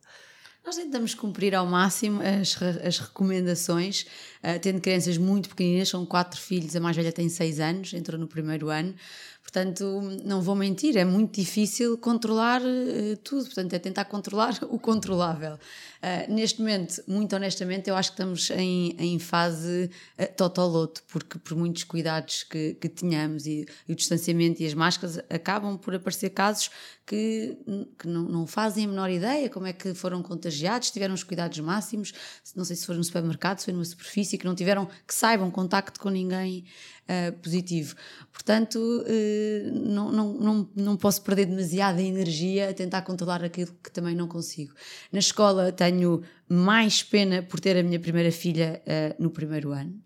Nós 0.64 0.76
tentamos 0.76 1.16
cumprir 1.16 1.56
ao 1.56 1.66
máximo 1.66 2.22
as, 2.22 2.56
as 2.86 3.00
recomendações, 3.00 4.06
uh, 4.44 4.60
tendo 4.62 4.80
crianças 4.80 5.18
muito 5.18 5.50
pequeninas, 5.50 5.90
são 5.90 6.06
quatro 6.06 6.40
filhos, 6.40 6.76
a 6.76 6.80
mais 6.80 6.96
velha 6.96 7.12
tem 7.12 7.28
seis 7.30 7.60
anos, 7.60 7.94
entrou 7.94 8.20
no 8.20 8.28
primeiro 8.28 8.70
ano, 8.70 8.94
portanto, 9.42 10.02
não 10.24 10.42
vou 10.42 10.56
mentir, 10.56 10.98
é 10.98 11.04
muito 11.04 11.40
difícil 11.40 11.98
controlar 11.98 12.62
uh, 12.62 13.18
tudo, 13.24 13.46
portanto, 13.46 13.74
é 13.74 13.80
tentar 13.80 14.06
controlar 14.06 14.58
o 14.70 14.80
controlável. 14.80 15.56
Uh, 15.56 16.34
neste 16.34 16.60
momento, 16.60 17.04
muito 17.08 17.36
honestamente, 17.36 17.90
eu 17.90 17.96
acho 17.96 18.12
que 18.12 18.14
estamos 18.14 18.50
em, 18.52 18.96
em 18.98 19.20
fase 19.20 19.90
uh, 20.18 20.36
totoloto, 20.36 21.04
porque 21.08 21.38
por 21.40 21.58
muitos 21.58 21.84
cuidados 21.84 22.44
que, 22.44 22.76
que 22.76 22.88
tenhamos 22.88 23.46
e, 23.46 23.66
e, 23.88 23.92
o 23.92 23.96
distanciamento 23.96 24.62
e 24.64 24.66
as 24.66 24.74
máscaras, 24.74 25.18
acabam 25.30 25.78
por 25.78 25.94
aparecer 25.94 26.30
casos 26.30 26.72
que, 27.06 27.58
que 28.00 28.08
não, 28.08 28.24
não 28.24 28.48
fazem 28.48 28.86
a 28.86 28.88
menor 28.88 29.10
ideia 29.10 29.50
como 29.50 29.68
é 29.68 29.74
que 29.74 29.94
foram 29.94 30.24
contagiados, 30.24 30.92
tiveram 30.92 31.14
os 31.14 31.24
cuidados 31.24 31.60
máximos, 31.60 32.14
não 32.56 32.64
sei 32.64 32.78
se 32.78 32.86
foi 32.86 32.96
no 32.96 33.04
supermercado, 33.04 33.60
se 33.60 33.66
foi 33.66 33.74
numa 33.74 33.84
superfície, 33.84 34.38
que 34.38 34.46
não 34.46 34.56
tiveram, 34.56 34.86
que 34.86 35.14
saibam 35.14 35.52
contacto 35.52 36.00
com 36.00 36.10
ninguém 36.10 36.66
uh, 37.12 37.34
positivo. 37.40 37.96
Portanto, 38.32 38.78
uh, 38.78 39.90
não, 39.90 40.12
não, 40.12 40.34
não, 40.34 40.70
não 40.76 40.98
posso 40.98 41.22
perder 41.22 41.46
demasiada 41.46 42.02
energia 42.02 42.70
a 42.70 42.74
tentar 42.74 43.02
controlar 43.02 43.44
aquilo 43.44 43.76
que 43.84 43.92
também 43.92 44.16
não 44.16 44.28
consigo. 44.28 44.74
Na 45.12 45.20
escola 45.20 45.72
tenho 45.72 46.22
mais 46.48 47.04
pena 47.04 47.44
por 47.44 47.60
ter 47.60 47.78
a 47.78 47.84
minha 47.84 48.00
primeira 48.00 48.32
filha 48.32 48.82
uh, 48.86 49.22
no 49.22 49.30
primeiro 49.30 49.72
ano 49.72 50.02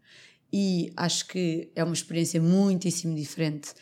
e 0.51 0.91
acho 0.95 1.27
que 1.27 1.69
é 1.75 1.83
uma 1.83 1.93
experiência 1.93 2.41
muitíssimo 2.41 3.15
diferente 3.15 3.73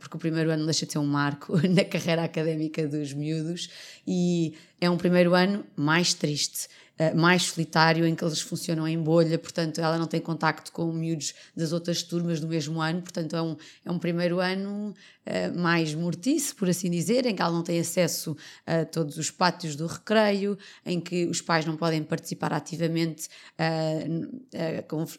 porque 0.00 0.16
o 0.16 0.18
primeiro 0.18 0.50
ano 0.50 0.64
deixa 0.64 0.86
de 0.86 0.92
ser 0.92 0.98
um 0.98 1.06
marco 1.06 1.54
na 1.68 1.84
carreira 1.84 2.24
académica 2.24 2.88
dos 2.88 3.12
miúdos 3.12 3.68
e 4.06 4.54
é 4.80 4.88
um 4.88 4.96
primeiro 4.96 5.34
ano 5.34 5.64
mais 5.76 6.14
triste. 6.14 6.66
Uh, 7.00 7.16
mais 7.16 7.44
solitário, 7.44 8.04
em 8.04 8.14
que 8.14 8.22
eles 8.22 8.42
funcionam 8.42 8.86
em 8.86 9.00
bolha, 9.00 9.38
portanto, 9.38 9.80
ela 9.80 9.96
não 9.96 10.06
tem 10.06 10.20
contacto 10.20 10.70
com 10.70 10.92
miúdos 10.92 11.32
das 11.56 11.72
outras 11.72 12.02
turmas 12.02 12.40
do 12.40 12.46
mesmo 12.46 12.78
ano, 12.78 13.00
portanto, 13.00 13.34
é 13.34 13.40
um, 13.40 13.56
é 13.86 13.90
um 13.90 13.98
primeiro 13.98 14.38
ano 14.38 14.92
uh, 15.26 15.58
mais 15.58 15.94
mortiço, 15.94 16.54
por 16.56 16.68
assim 16.68 16.90
dizer, 16.90 17.24
em 17.24 17.34
que 17.34 17.40
ela 17.40 17.52
não 17.52 17.62
tem 17.62 17.80
acesso 17.80 18.36
a 18.66 18.84
todos 18.84 19.16
os 19.16 19.30
pátios 19.30 19.76
do 19.76 19.86
recreio, 19.86 20.58
em 20.84 21.00
que 21.00 21.24
os 21.24 21.40
pais 21.40 21.64
não 21.64 21.76
podem 21.76 22.02
participar 22.02 22.52
ativamente 22.52 23.28
a, 23.56 23.64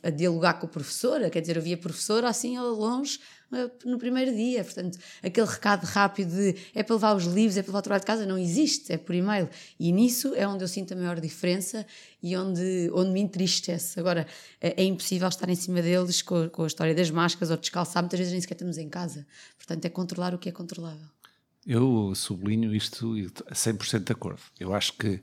a, 0.05 0.07
a 0.07 0.09
dialogar 0.11 0.55
com 0.55 0.67
a 0.67 0.69
professora, 0.69 1.31
quer 1.31 1.41
dizer, 1.41 1.55
eu 1.55 1.63
via 1.63 1.79
assim 2.27 2.57
ao 2.57 2.67
longe, 2.67 3.19
no 3.85 3.97
primeiro 3.97 4.33
dia. 4.33 4.63
Portanto, 4.63 4.97
aquele 5.21 5.47
recado 5.47 5.83
rápido 5.83 6.35
de 6.35 6.55
é 6.73 6.83
para 6.83 6.95
levar 6.95 7.15
os 7.15 7.25
livros, 7.25 7.57
é 7.57 7.61
para 7.61 7.69
levar 7.69 7.79
o 7.79 7.81
trabalho 7.81 8.01
de 8.01 8.07
casa, 8.07 8.25
não 8.25 8.37
existe, 8.37 8.91
é 8.91 8.97
por 8.97 9.13
e-mail. 9.13 9.49
E 9.79 9.91
nisso 9.91 10.33
é 10.35 10.47
onde 10.47 10.63
eu 10.63 10.67
sinto 10.67 10.93
a 10.93 10.97
maior 10.97 11.19
diferença 11.19 11.85
e 12.21 12.35
onde, 12.37 12.89
onde 12.93 13.11
me 13.11 13.19
entristece. 13.19 13.99
Agora, 13.99 14.25
é, 14.59 14.81
é 14.81 14.85
impossível 14.85 15.27
estar 15.27 15.49
em 15.49 15.55
cima 15.55 15.81
deles 15.81 16.21
com, 16.21 16.49
com 16.49 16.63
a 16.63 16.67
história 16.67 16.95
das 16.95 17.11
máscaras 17.11 17.51
ou 17.51 17.57
descalçar, 17.57 18.01
muitas 18.01 18.19
vezes 18.19 18.31
nem 18.31 18.41
sequer 18.41 18.55
estamos 18.55 18.77
em 18.77 18.89
casa. 18.89 19.27
Portanto, 19.57 19.85
é 19.85 19.89
controlar 19.89 20.33
o 20.33 20.37
que 20.37 20.49
é 20.49 20.51
controlável. 20.51 21.07
Eu 21.65 22.13
sublinho 22.15 22.73
isto 22.73 23.13
100% 23.13 24.03
de 24.03 24.11
acordo. 24.11 24.41
Eu 24.59 24.73
acho 24.73 24.93
que 24.93 25.19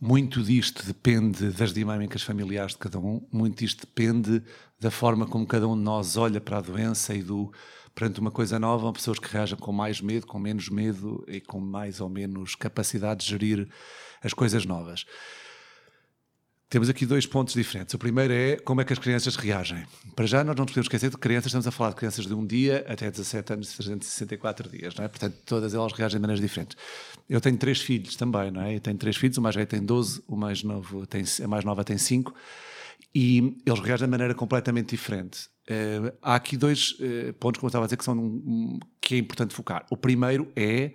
muito 0.00 0.42
disto 0.42 0.84
depende 0.84 1.50
das 1.50 1.72
dinâmicas 1.72 2.22
familiares 2.22 2.72
de 2.72 2.78
cada 2.78 2.98
um, 2.98 3.26
muito 3.32 3.58
disto 3.58 3.86
depende 3.86 4.42
da 4.80 4.90
forma 4.90 5.26
como 5.26 5.46
cada 5.46 5.66
um 5.66 5.76
de 5.76 5.82
nós 5.82 6.16
olha 6.16 6.40
para 6.40 6.58
a 6.58 6.60
doença 6.60 7.14
e 7.14 7.22
do 7.22 7.52
perante 7.94 8.18
uma 8.18 8.30
coisa 8.30 8.58
nova, 8.58 8.92
pessoas 8.92 9.18
que 9.18 9.32
reagem 9.32 9.56
com 9.56 9.72
mais 9.72 10.00
medo, 10.00 10.26
com 10.26 10.38
menos 10.38 10.68
medo 10.68 11.24
e 11.28 11.40
com 11.40 11.60
mais 11.60 12.00
ou 12.00 12.08
menos 12.08 12.56
capacidade 12.56 13.24
de 13.24 13.30
gerir 13.30 13.68
as 14.22 14.34
coisas 14.34 14.66
novas. 14.66 15.06
Temos 16.68 16.88
aqui 16.88 17.06
dois 17.06 17.24
pontos 17.24 17.54
diferentes. 17.54 17.94
O 17.94 17.98
primeiro 17.98 18.32
é 18.32 18.56
como 18.56 18.80
é 18.80 18.84
que 18.84 18.92
as 18.92 18.98
crianças 18.98 19.36
reagem. 19.36 19.86
Para 20.16 20.26
já, 20.26 20.42
nós 20.42 20.56
não 20.56 20.64
podemos 20.64 20.86
esquecer 20.86 21.10
de 21.10 21.16
crianças, 21.16 21.46
estamos 21.46 21.66
a 21.66 21.70
falar 21.70 21.90
de 21.90 21.96
crianças 21.96 22.26
de 22.26 22.34
um 22.34 22.44
dia 22.44 22.84
até 22.88 23.10
17 23.10 23.52
anos, 23.52 23.68
364 23.74 24.68
dias, 24.70 24.94
não 24.94 25.04
é? 25.04 25.08
Portanto, 25.08 25.36
todas 25.44 25.74
elas 25.74 25.92
reagem 25.92 26.18
de 26.18 26.22
maneiras 26.22 26.40
diferentes. 26.40 26.76
Eu 27.28 27.40
tenho 27.40 27.56
três 27.56 27.80
filhos 27.80 28.16
também, 28.16 28.50
não 28.50 28.62
é? 28.62 28.74
Eu 28.74 28.80
tenho 28.80 28.96
três 28.96 29.16
filhos, 29.16 29.36
o 29.38 29.42
mais 29.42 29.54
velho 29.54 29.68
tem 29.68 29.84
12, 29.84 30.24
o 30.26 30.36
mais 30.36 30.62
novo 30.62 31.06
tem, 31.06 31.22
a 31.42 31.48
mais 31.48 31.64
nova 31.64 31.84
tem 31.84 31.96
5, 31.96 32.34
e 33.14 33.56
eles 33.64 33.80
reagem 33.80 34.06
de 34.06 34.10
maneira 34.10 34.34
completamente 34.34 34.90
diferente. 34.90 35.48
Uh, 35.70 36.12
há 36.20 36.34
aqui 36.34 36.56
dois 36.56 36.92
uh, 36.92 37.32
pontos, 37.34 37.60
como 37.60 37.66
eu 37.66 37.70
estava 37.70 37.84
a 37.84 37.86
dizer, 37.86 37.96
que, 37.96 38.04
são, 38.04 38.18
um, 38.18 38.80
que 39.00 39.14
é 39.14 39.18
importante 39.18 39.54
focar. 39.54 39.86
O 39.90 39.96
primeiro 39.96 40.50
é 40.56 40.92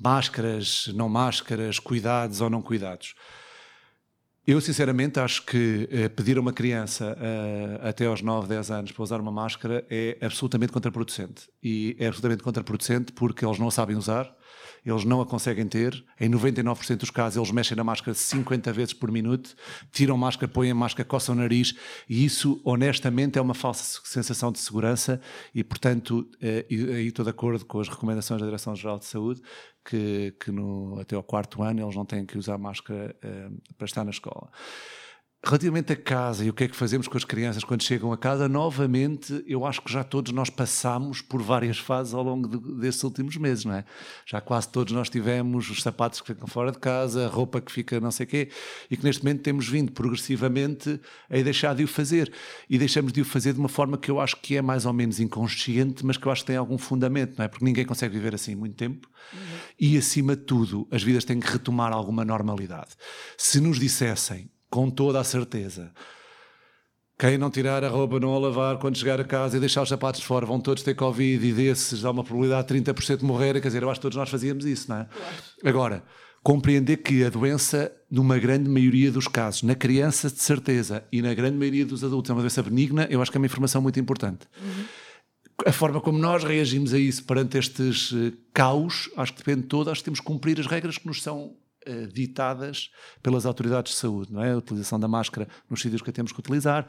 máscaras, 0.00 0.90
não 0.94 1.08
máscaras, 1.08 1.78
cuidados 1.78 2.40
ou 2.40 2.48
não 2.48 2.62
cuidados. 2.62 3.14
Eu, 4.44 4.60
sinceramente, 4.60 5.20
acho 5.20 5.46
que 5.46 5.88
uh, 5.92 6.10
pedir 6.10 6.36
a 6.36 6.40
uma 6.40 6.52
criança 6.52 7.16
uh, 7.16 7.86
até 7.86 8.06
aos 8.06 8.22
9, 8.22 8.48
10 8.48 8.70
anos 8.72 8.92
para 8.92 9.02
usar 9.02 9.20
uma 9.20 9.30
máscara 9.30 9.86
é 9.88 10.18
absolutamente 10.20 10.72
contraproducente. 10.72 11.48
E 11.62 11.96
é 11.96 12.08
absolutamente 12.08 12.42
contraproducente 12.42 13.12
porque 13.12 13.44
eles 13.44 13.60
não 13.60 13.70
sabem 13.70 13.96
usar, 13.96 14.34
eles 14.84 15.04
não 15.04 15.20
a 15.20 15.26
conseguem 15.26 15.66
ter. 15.66 16.04
Em 16.18 16.28
99% 16.28 16.96
dos 16.96 17.10
casos, 17.10 17.36
eles 17.36 17.50
mexem 17.50 17.76
na 17.76 17.84
máscara 17.84 18.14
50 18.14 18.72
vezes 18.72 18.92
por 18.92 19.10
minuto, 19.10 19.54
tiram 19.92 20.16
máscara, 20.16 20.50
põem 20.50 20.72
máscara, 20.74 21.08
coçam 21.08 21.34
o 21.34 21.38
nariz, 21.38 21.74
e 22.08 22.24
isso, 22.24 22.60
honestamente, 22.64 23.38
é 23.38 23.42
uma 23.42 23.54
falsa 23.54 24.00
sensação 24.04 24.50
de 24.50 24.58
segurança. 24.58 25.20
E, 25.54 25.62
portanto, 25.62 26.28
eh, 26.40 26.66
aí 26.70 27.06
estou 27.06 27.24
de 27.24 27.30
acordo 27.30 27.64
com 27.64 27.80
as 27.80 27.88
recomendações 27.88 28.40
da 28.40 28.46
Direção-Geral 28.46 28.98
de 28.98 29.04
Saúde, 29.04 29.40
que, 29.84 30.34
que 30.38 30.50
no, 30.50 30.98
até 31.00 31.16
ao 31.16 31.22
quarto 31.22 31.62
ano 31.62 31.82
eles 31.82 31.96
não 31.96 32.04
têm 32.04 32.24
que 32.24 32.38
usar 32.38 32.58
máscara 32.58 33.14
uh, 33.24 33.74
para 33.76 33.84
estar 33.84 34.04
na 34.04 34.10
escola. 34.10 34.50
Relativamente 35.44 35.92
a 35.92 35.96
casa 35.96 36.44
e 36.44 36.50
o 36.50 36.52
que 36.52 36.62
é 36.62 36.68
que 36.68 36.76
fazemos 36.76 37.08
com 37.08 37.16
as 37.16 37.24
crianças 37.24 37.64
quando 37.64 37.82
chegam 37.82 38.12
a 38.12 38.16
casa, 38.16 38.48
novamente, 38.48 39.42
eu 39.44 39.66
acho 39.66 39.82
que 39.82 39.92
já 39.92 40.04
todos 40.04 40.32
nós 40.32 40.48
passamos 40.48 41.20
por 41.20 41.42
várias 41.42 41.78
fases 41.78 42.14
ao 42.14 42.22
longo 42.22 42.46
de, 42.46 42.80
desses 42.80 43.02
últimos 43.02 43.36
meses, 43.36 43.64
não 43.64 43.74
é? 43.74 43.84
Já 44.24 44.40
quase 44.40 44.68
todos 44.68 44.92
nós 44.92 45.10
tivemos 45.10 45.68
os 45.68 45.82
sapatos 45.82 46.20
que 46.20 46.28
ficam 46.28 46.46
fora 46.46 46.70
de 46.70 46.78
casa, 46.78 47.26
a 47.26 47.28
roupa 47.28 47.60
que 47.60 47.72
fica 47.72 47.98
não 47.98 48.12
sei 48.12 48.24
quê, 48.24 48.50
e 48.88 48.96
que 48.96 49.02
neste 49.02 49.24
momento 49.24 49.42
temos 49.42 49.68
vindo 49.68 49.90
progressivamente 49.90 51.00
a 51.28 51.34
deixar 51.42 51.74
de 51.74 51.82
o 51.82 51.88
fazer. 51.88 52.32
E 52.70 52.78
deixamos 52.78 53.12
de 53.12 53.20
o 53.20 53.24
fazer 53.24 53.52
de 53.52 53.58
uma 53.58 53.68
forma 53.68 53.98
que 53.98 54.12
eu 54.12 54.20
acho 54.20 54.36
que 54.36 54.56
é 54.56 54.62
mais 54.62 54.86
ou 54.86 54.92
menos 54.92 55.18
inconsciente, 55.18 56.06
mas 56.06 56.16
que 56.16 56.24
eu 56.24 56.30
acho 56.30 56.42
que 56.42 56.46
tem 56.46 56.56
algum 56.56 56.78
fundamento, 56.78 57.36
não 57.36 57.44
é? 57.44 57.48
Porque 57.48 57.64
ninguém 57.64 57.84
consegue 57.84 58.14
viver 58.14 58.32
assim 58.32 58.54
muito 58.54 58.76
tempo. 58.76 59.08
Uhum. 59.32 59.40
E 59.80 59.98
acima 59.98 60.36
de 60.36 60.42
tudo, 60.42 60.86
as 60.88 61.02
vidas 61.02 61.24
têm 61.24 61.40
que 61.40 61.50
retomar 61.50 61.92
alguma 61.92 62.24
normalidade. 62.24 62.90
Se 63.36 63.60
nos 63.60 63.80
dissessem 63.80 64.48
com 64.72 64.88
toda 64.88 65.20
a 65.20 65.24
certeza. 65.24 65.92
Quem 67.18 67.36
não 67.36 67.50
tirar 67.50 67.84
a 67.84 67.88
roupa, 67.90 68.18
não 68.18 68.34
a 68.34 68.38
lavar, 68.38 68.78
quando 68.78 68.96
chegar 68.96 69.20
a 69.20 69.24
casa 69.24 69.58
e 69.58 69.60
deixar 69.60 69.82
os 69.82 69.88
sapatos 69.90 70.22
de 70.22 70.26
fora, 70.26 70.46
vão 70.46 70.58
todos 70.58 70.82
ter 70.82 70.94
Covid 70.94 71.46
e 71.46 71.52
desses 71.52 72.06
há 72.06 72.10
uma 72.10 72.24
probabilidade 72.24 72.68
de 72.68 72.92
30% 72.92 73.18
de 73.18 73.24
morrer. 73.24 73.60
Quer 73.60 73.68
dizer, 73.68 73.82
eu 73.82 73.90
acho 73.90 74.00
que 74.00 74.02
todos 74.02 74.16
nós 74.16 74.30
fazíamos 74.30 74.64
isso, 74.64 74.88
não 74.88 74.96
é? 74.96 75.08
Agora, 75.62 76.02
compreender 76.42 76.96
que 76.96 77.22
a 77.22 77.28
doença, 77.28 77.92
numa 78.10 78.38
grande 78.38 78.68
maioria 78.68 79.12
dos 79.12 79.28
casos, 79.28 79.62
na 79.62 79.74
criança 79.74 80.30
de 80.30 80.40
certeza 80.40 81.04
e 81.12 81.20
na 81.20 81.34
grande 81.34 81.58
maioria 81.58 81.84
dos 81.84 82.02
adultos, 82.02 82.30
é 82.30 82.32
uma 82.32 82.40
doença 82.40 82.62
benigna, 82.62 83.06
eu 83.10 83.20
acho 83.20 83.30
que 83.30 83.36
é 83.36 83.40
uma 83.40 83.46
informação 83.46 83.82
muito 83.82 84.00
importante. 84.00 84.48
Uhum. 84.58 84.84
A 85.66 85.70
forma 85.72 86.00
como 86.00 86.18
nós 86.18 86.42
reagimos 86.42 86.94
a 86.94 86.98
isso 86.98 87.22
perante 87.24 87.58
estes 87.58 88.10
uh, 88.10 88.32
caos, 88.54 89.10
acho 89.18 89.34
que 89.34 89.38
depende 89.38 89.62
de 89.62 89.68
todo, 89.68 89.90
acho 89.90 90.00
que 90.00 90.06
temos 90.06 90.18
que 90.18 90.26
cumprir 90.26 90.58
as 90.58 90.66
regras 90.66 90.96
que 90.96 91.06
nos 91.06 91.22
são 91.22 91.52
eh, 91.52 91.61
ditadas 92.12 92.90
pelas 93.22 93.46
autoridades 93.46 93.92
de 93.92 93.98
saúde, 93.98 94.32
não 94.32 94.42
é? 94.42 94.52
A 94.52 94.56
utilização 94.56 94.98
da 94.98 95.08
máscara 95.08 95.48
nos 95.68 95.80
sítios 95.80 96.02
que 96.02 96.10
a 96.10 96.12
temos 96.12 96.32
que 96.32 96.38
utilizar, 96.38 96.86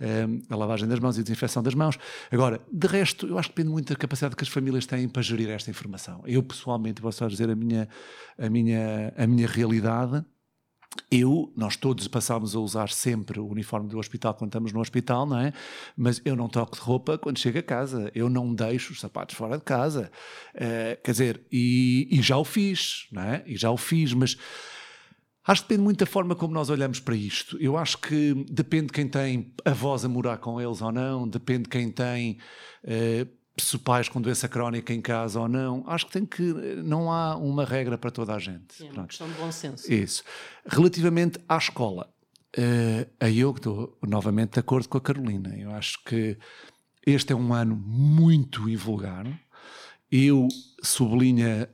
eh, 0.00 0.26
a 0.48 0.56
lavagem 0.56 0.88
das 0.88 0.98
mãos 0.98 1.16
e 1.16 1.20
a 1.20 1.22
desinfecção 1.22 1.62
das 1.62 1.74
mãos. 1.74 1.98
Agora, 2.30 2.60
de 2.72 2.86
resto, 2.86 3.26
eu 3.26 3.38
acho 3.38 3.48
que 3.48 3.56
depende 3.56 3.72
muito 3.72 3.92
da 3.92 3.96
capacidade 3.96 4.36
que 4.36 4.44
as 4.44 4.48
famílias 4.48 4.86
têm 4.86 5.08
para 5.08 5.22
gerir 5.22 5.48
esta 5.50 5.70
informação. 5.70 6.22
Eu, 6.26 6.42
pessoalmente, 6.42 7.00
posso 7.00 7.26
dizer 7.28 7.50
a 7.50 7.56
minha, 7.56 7.88
a 8.38 8.48
minha, 8.48 9.12
a 9.16 9.26
minha 9.26 9.46
realidade 9.46 10.24
eu, 11.10 11.52
nós 11.56 11.76
todos 11.76 12.06
passámos 12.08 12.54
a 12.54 12.58
usar 12.58 12.90
sempre 12.90 13.40
o 13.40 13.46
uniforme 13.46 13.88
do 13.88 13.98
hospital 13.98 14.34
quando 14.34 14.50
estamos 14.50 14.72
no 14.72 14.80
hospital, 14.80 15.26
não 15.26 15.38
é? 15.38 15.52
Mas 15.96 16.20
eu 16.24 16.36
não 16.36 16.48
toco 16.48 16.76
de 16.76 16.82
roupa 16.82 17.16
quando 17.16 17.38
chego 17.38 17.58
a 17.58 17.62
casa, 17.62 18.10
eu 18.14 18.28
não 18.28 18.54
deixo 18.54 18.92
os 18.92 19.00
sapatos 19.00 19.34
fora 19.34 19.56
de 19.56 19.64
casa. 19.64 20.10
Uh, 20.54 21.00
quer 21.02 21.10
dizer, 21.10 21.40
e, 21.50 22.08
e, 22.10 22.20
já 22.22 22.36
o 22.36 22.44
fiz, 22.44 23.06
não 23.10 23.22
é? 23.22 23.42
E 23.46 23.56
já 23.56 23.70
o 23.70 23.76
fiz, 23.76 24.12
mas 24.12 24.36
acho 25.46 25.62
que 25.62 25.68
depende 25.68 25.84
muito 25.84 26.00
da 26.00 26.06
forma 26.06 26.34
como 26.34 26.52
nós 26.52 26.68
olhamos 26.68 27.00
para 27.00 27.16
isto. 27.16 27.56
Eu 27.58 27.76
acho 27.76 27.98
que 27.98 28.34
depende 28.50 28.86
de 28.86 28.92
quem 28.92 29.08
tem 29.08 29.54
avós 29.64 30.04
a 30.04 30.08
morar 30.08 30.38
com 30.38 30.60
eles 30.60 30.82
ou 30.82 30.92
não, 30.92 31.26
depende 31.28 31.62
de 31.64 31.68
quem 31.70 31.90
tem. 31.90 32.38
Uh, 32.84 33.37
pais 33.78 34.08
com 34.08 34.20
doença 34.20 34.48
crónica 34.48 34.92
em 34.92 35.00
casa 35.00 35.40
ou 35.40 35.48
não, 35.48 35.84
acho 35.86 36.06
que 36.06 36.12
tem 36.12 36.26
que 36.26 36.42
não 36.42 37.12
há 37.12 37.36
uma 37.36 37.64
regra 37.64 37.96
para 37.96 38.10
toda 38.10 38.34
a 38.34 38.38
gente. 38.38 38.86
É 38.86 38.90
uma 38.90 39.06
questão 39.06 39.28
de 39.28 39.34
bom 39.34 39.50
senso. 39.50 39.92
Isso. 39.92 40.22
Relativamente 40.66 41.38
à 41.48 41.56
escola, 41.56 42.12
uh, 42.56 43.10
aí 43.20 43.40
eu 43.40 43.50
estou 43.50 43.98
novamente 44.06 44.54
de 44.54 44.60
acordo 44.60 44.88
com 44.88 44.98
a 44.98 45.00
Carolina. 45.00 45.56
Eu 45.56 45.70
acho 45.72 46.02
que 46.04 46.38
este 47.06 47.32
é 47.32 47.36
um 47.36 47.52
ano 47.52 47.76
muito 47.76 48.68
invulgar. 48.68 49.26
Eu 50.10 50.48
sublinho 50.82 51.66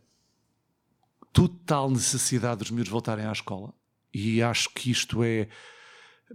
total 1.33 1.91
necessidade 1.91 2.59
dos 2.61 2.71
miúdos 2.71 2.91
voltarem 2.91 3.27
à 3.27 3.33
escola 3.33 3.75
e 4.13 4.41
acho 4.41 4.71
que 4.71 4.91
isto 4.91 5.23
é 5.25 5.49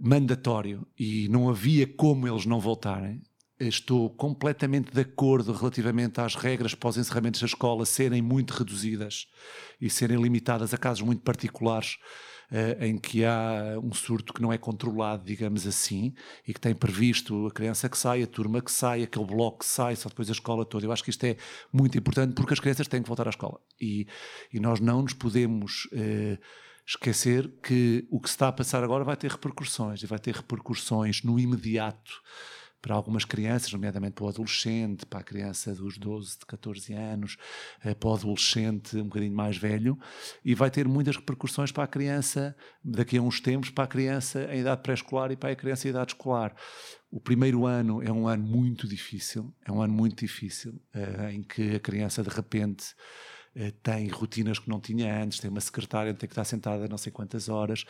mandatório 0.00 0.86
e 0.98 1.28
não 1.28 1.48
havia 1.48 1.86
como 1.86 2.28
eles 2.28 2.44
não 2.44 2.60
voltarem 2.60 3.22
estou 3.68 4.08
completamente 4.10 4.92
de 4.92 5.00
acordo 5.00 5.52
relativamente 5.52 6.20
às 6.20 6.34
regras 6.34 6.74
para 6.74 6.88
os 6.88 6.96
encerramentos 6.96 7.40
da 7.40 7.46
escola 7.46 7.84
serem 7.84 8.22
muito 8.22 8.52
reduzidas 8.52 9.26
e 9.80 9.90
serem 9.90 10.20
limitadas 10.20 10.72
a 10.72 10.78
casos 10.78 11.02
muito 11.02 11.22
particulares 11.22 11.98
uh, 12.50 12.82
em 12.82 12.96
que 12.96 13.24
há 13.24 13.78
um 13.82 13.92
surto 13.92 14.32
que 14.32 14.40
não 14.40 14.52
é 14.52 14.56
controlado, 14.56 15.24
digamos 15.24 15.66
assim, 15.66 16.14
e 16.46 16.54
que 16.54 16.60
tem 16.60 16.74
previsto 16.74 17.46
a 17.46 17.50
criança 17.50 17.88
que 17.88 17.98
sai, 17.98 18.22
a 18.22 18.26
turma 18.26 18.62
que 18.62 18.72
sai, 18.72 19.02
aquele 19.02 19.26
bloco 19.26 19.58
que 19.58 19.66
sai, 19.66 19.94
só 19.94 20.08
depois 20.08 20.28
a 20.30 20.32
escola 20.32 20.64
toda. 20.64 20.86
Eu 20.86 20.92
acho 20.92 21.04
que 21.04 21.10
isto 21.10 21.24
é 21.24 21.36
muito 21.72 21.98
importante 21.98 22.34
porque 22.34 22.54
as 22.54 22.60
crianças 22.60 22.88
têm 22.88 23.02
que 23.02 23.08
voltar 23.08 23.26
à 23.26 23.30
escola 23.30 23.60
e, 23.80 24.06
e 24.52 24.58
nós 24.58 24.80
não 24.80 25.02
nos 25.02 25.12
podemos. 25.12 25.86
Uh, 25.92 26.38
esquecer 26.86 27.48
que 27.62 28.04
o 28.10 28.18
que 28.18 28.28
se 28.28 28.34
está 28.34 28.48
a 28.48 28.52
passar 28.52 28.82
agora 28.82 29.04
vai 29.04 29.16
ter 29.16 29.30
repercussões 29.30 30.02
e 30.02 30.06
vai 30.06 30.18
ter 30.18 30.34
repercussões 30.34 31.22
no 31.22 31.38
imediato 31.38 32.20
para 32.80 32.94
algumas 32.94 33.24
crianças, 33.24 33.72
nomeadamente 33.72 34.14
para 34.14 34.24
o 34.24 34.28
adolescente, 34.28 35.04
para 35.06 35.20
a 35.20 35.22
criança 35.22 35.74
dos 35.74 35.98
12, 35.98 36.38
de 36.38 36.46
14 36.46 36.92
anos, 36.94 37.36
eh, 37.84 37.94
para 37.94 38.08
o 38.08 38.14
adolescente 38.14 38.96
um 38.96 39.04
bocadinho 39.04 39.34
mais 39.34 39.56
velho, 39.56 39.98
e 40.44 40.54
vai 40.54 40.70
ter 40.70 40.88
muitas 40.88 41.16
repercussões 41.16 41.70
para 41.70 41.84
a 41.84 41.86
criança, 41.86 42.56
daqui 42.82 43.18
a 43.18 43.22
uns 43.22 43.40
tempos, 43.40 43.70
para 43.70 43.84
a 43.84 43.88
criança 43.88 44.48
em 44.52 44.60
idade 44.60 44.82
pré-escolar 44.82 45.30
e 45.30 45.36
para 45.36 45.50
a 45.50 45.56
criança 45.56 45.86
em 45.86 45.90
idade 45.90 46.12
escolar. 46.12 46.54
O 47.10 47.20
primeiro 47.20 47.66
ano 47.66 48.02
é 48.02 48.12
um 48.12 48.28
ano 48.28 48.44
muito 48.44 48.86
difícil, 48.86 49.52
é 49.66 49.72
um 49.72 49.82
ano 49.82 49.92
muito 49.92 50.20
difícil, 50.20 50.80
eh, 50.94 51.32
em 51.32 51.42
que 51.42 51.74
a 51.74 51.80
criança 51.80 52.22
de 52.22 52.30
repente 52.30 52.94
tem 53.82 54.08
rotinas 54.08 54.58
que 54.58 54.68
não 54.68 54.80
tinha 54.80 55.22
antes, 55.22 55.40
tem 55.40 55.50
uma 55.50 55.60
secretária, 55.60 56.14
tem 56.14 56.28
que 56.28 56.32
estar 56.32 56.44
sentada 56.44 56.86
não 56.88 56.98
sei 56.98 57.10
quantas 57.10 57.48
horas 57.48 57.84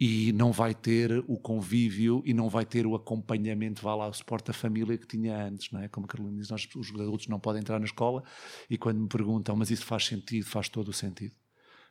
e 0.00 0.32
não 0.32 0.50
vai 0.50 0.74
ter 0.74 1.22
o 1.28 1.38
convívio 1.38 2.22
e 2.24 2.32
não 2.32 2.48
vai 2.48 2.64
ter 2.64 2.86
o 2.86 2.94
acompanhamento, 2.94 3.82
vá 3.82 3.94
lá, 3.94 4.08
o 4.08 4.14
suporte 4.14 4.46
da 4.46 4.52
família 4.54 4.96
que 4.96 5.06
tinha 5.06 5.36
antes, 5.36 5.70
não 5.70 5.82
é? 5.82 5.88
Como 5.88 6.06
a 6.06 6.08
Carolina 6.08 6.38
diz, 6.38 6.48
nós, 6.48 6.66
os 6.74 6.90
adultos 6.90 7.26
não 7.28 7.38
podem 7.38 7.60
entrar 7.60 7.78
na 7.78 7.84
escola 7.84 8.22
e 8.68 8.78
quando 8.78 8.98
me 8.98 9.08
perguntam, 9.08 9.54
mas 9.54 9.70
isso 9.70 9.84
faz 9.84 10.06
sentido? 10.06 10.46
Faz 10.46 10.70
todo 10.70 10.88
o 10.88 10.92
sentido. 10.92 11.34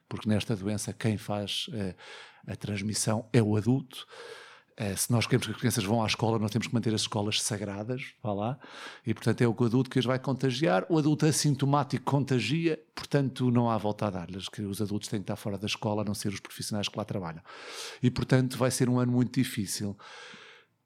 Porque 0.08 0.28
nesta 0.28 0.56
doença 0.56 0.92
quem 0.92 1.18
faz 1.18 1.68
eh, 1.72 1.96
a 2.48 2.56
transmissão 2.56 3.30
é 3.32 3.44
o 3.44 3.56
adulto. 3.56 4.08
Uh, 4.80 4.98
se 4.98 5.12
nós 5.12 5.26
queremos 5.26 5.46
que 5.46 5.52
as 5.52 5.58
crianças 5.58 5.84
vão 5.84 6.02
à 6.02 6.08
escola, 6.08 6.40
nós 6.40 6.52
temos 6.52 6.68
que 6.68 6.74
manter 6.74 6.94
as 6.94 7.02
escolas 7.02 7.42
sagradas, 7.42 8.14
vá 8.24 8.32
lá, 8.32 8.60
e 9.06 9.14
portanto 9.14 9.42
é 9.42 9.48
o 9.48 9.52
adulto 9.52 9.90
que 9.90 10.00
as 10.00 10.06
vai 10.06 10.18
contagiar. 10.18 10.86
O 10.88 10.98
adulto 10.98 11.26
assintomático 11.26 12.06
contagia, 12.06 12.80
portanto 12.96 13.52
não 13.52 13.70
há 13.70 13.78
volta 13.78 14.08
a 14.08 14.10
dar-lhes, 14.10 14.48
que 14.48 14.62
os 14.62 14.82
adultos 14.82 15.10
têm 15.10 15.20
que 15.20 15.24
estar 15.24 15.36
fora 15.36 15.58
da 15.58 15.68
escola, 15.68 16.04
a 16.04 16.06
não 16.06 16.14
ser 16.14 16.30
os 16.30 16.40
profissionais 16.40 16.88
que 16.88 16.98
lá 16.98 17.04
trabalham. 17.04 17.42
E 18.02 18.10
portanto 18.10 18.58
vai 18.58 18.72
ser 18.72 18.88
um 18.88 19.00
ano 19.00 19.12
muito 19.12 19.38
difícil. 19.38 19.98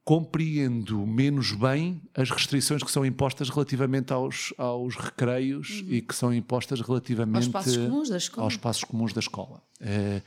Compreendo 0.04 1.06
menos 1.06 1.54
bem 1.54 2.02
as 2.14 2.30
restrições 2.30 2.84
que 2.84 2.92
são 2.92 3.06
impostas 3.06 3.50
relativamente 3.50 4.12
aos, 4.12 4.54
aos 4.58 4.96
recreios 4.96 5.82
uhum. 5.82 5.94
e 5.94 6.02
que 6.02 6.14
são 6.14 6.34
impostas 6.34 6.82
relativamente 6.82 7.36
aos 7.36 7.46
espaços 7.46 7.78
comuns 7.78 8.10
da 8.10 8.18
escola. 8.18 8.48
Comuns 8.90 9.14
da 9.14 9.20
escola. 9.20 9.64
Uh, 9.80 10.22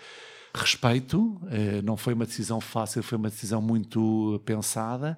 respeito, 0.56 1.40
eh, 1.50 1.82
não 1.82 1.96
foi 1.96 2.14
uma 2.14 2.26
decisão 2.26 2.60
fácil, 2.60 3.02
foi 3.02 3.16
uma 3.18 3.28
decisão 3.28 3.60
muito 3.60 4.40
pensada, 4.44 5.16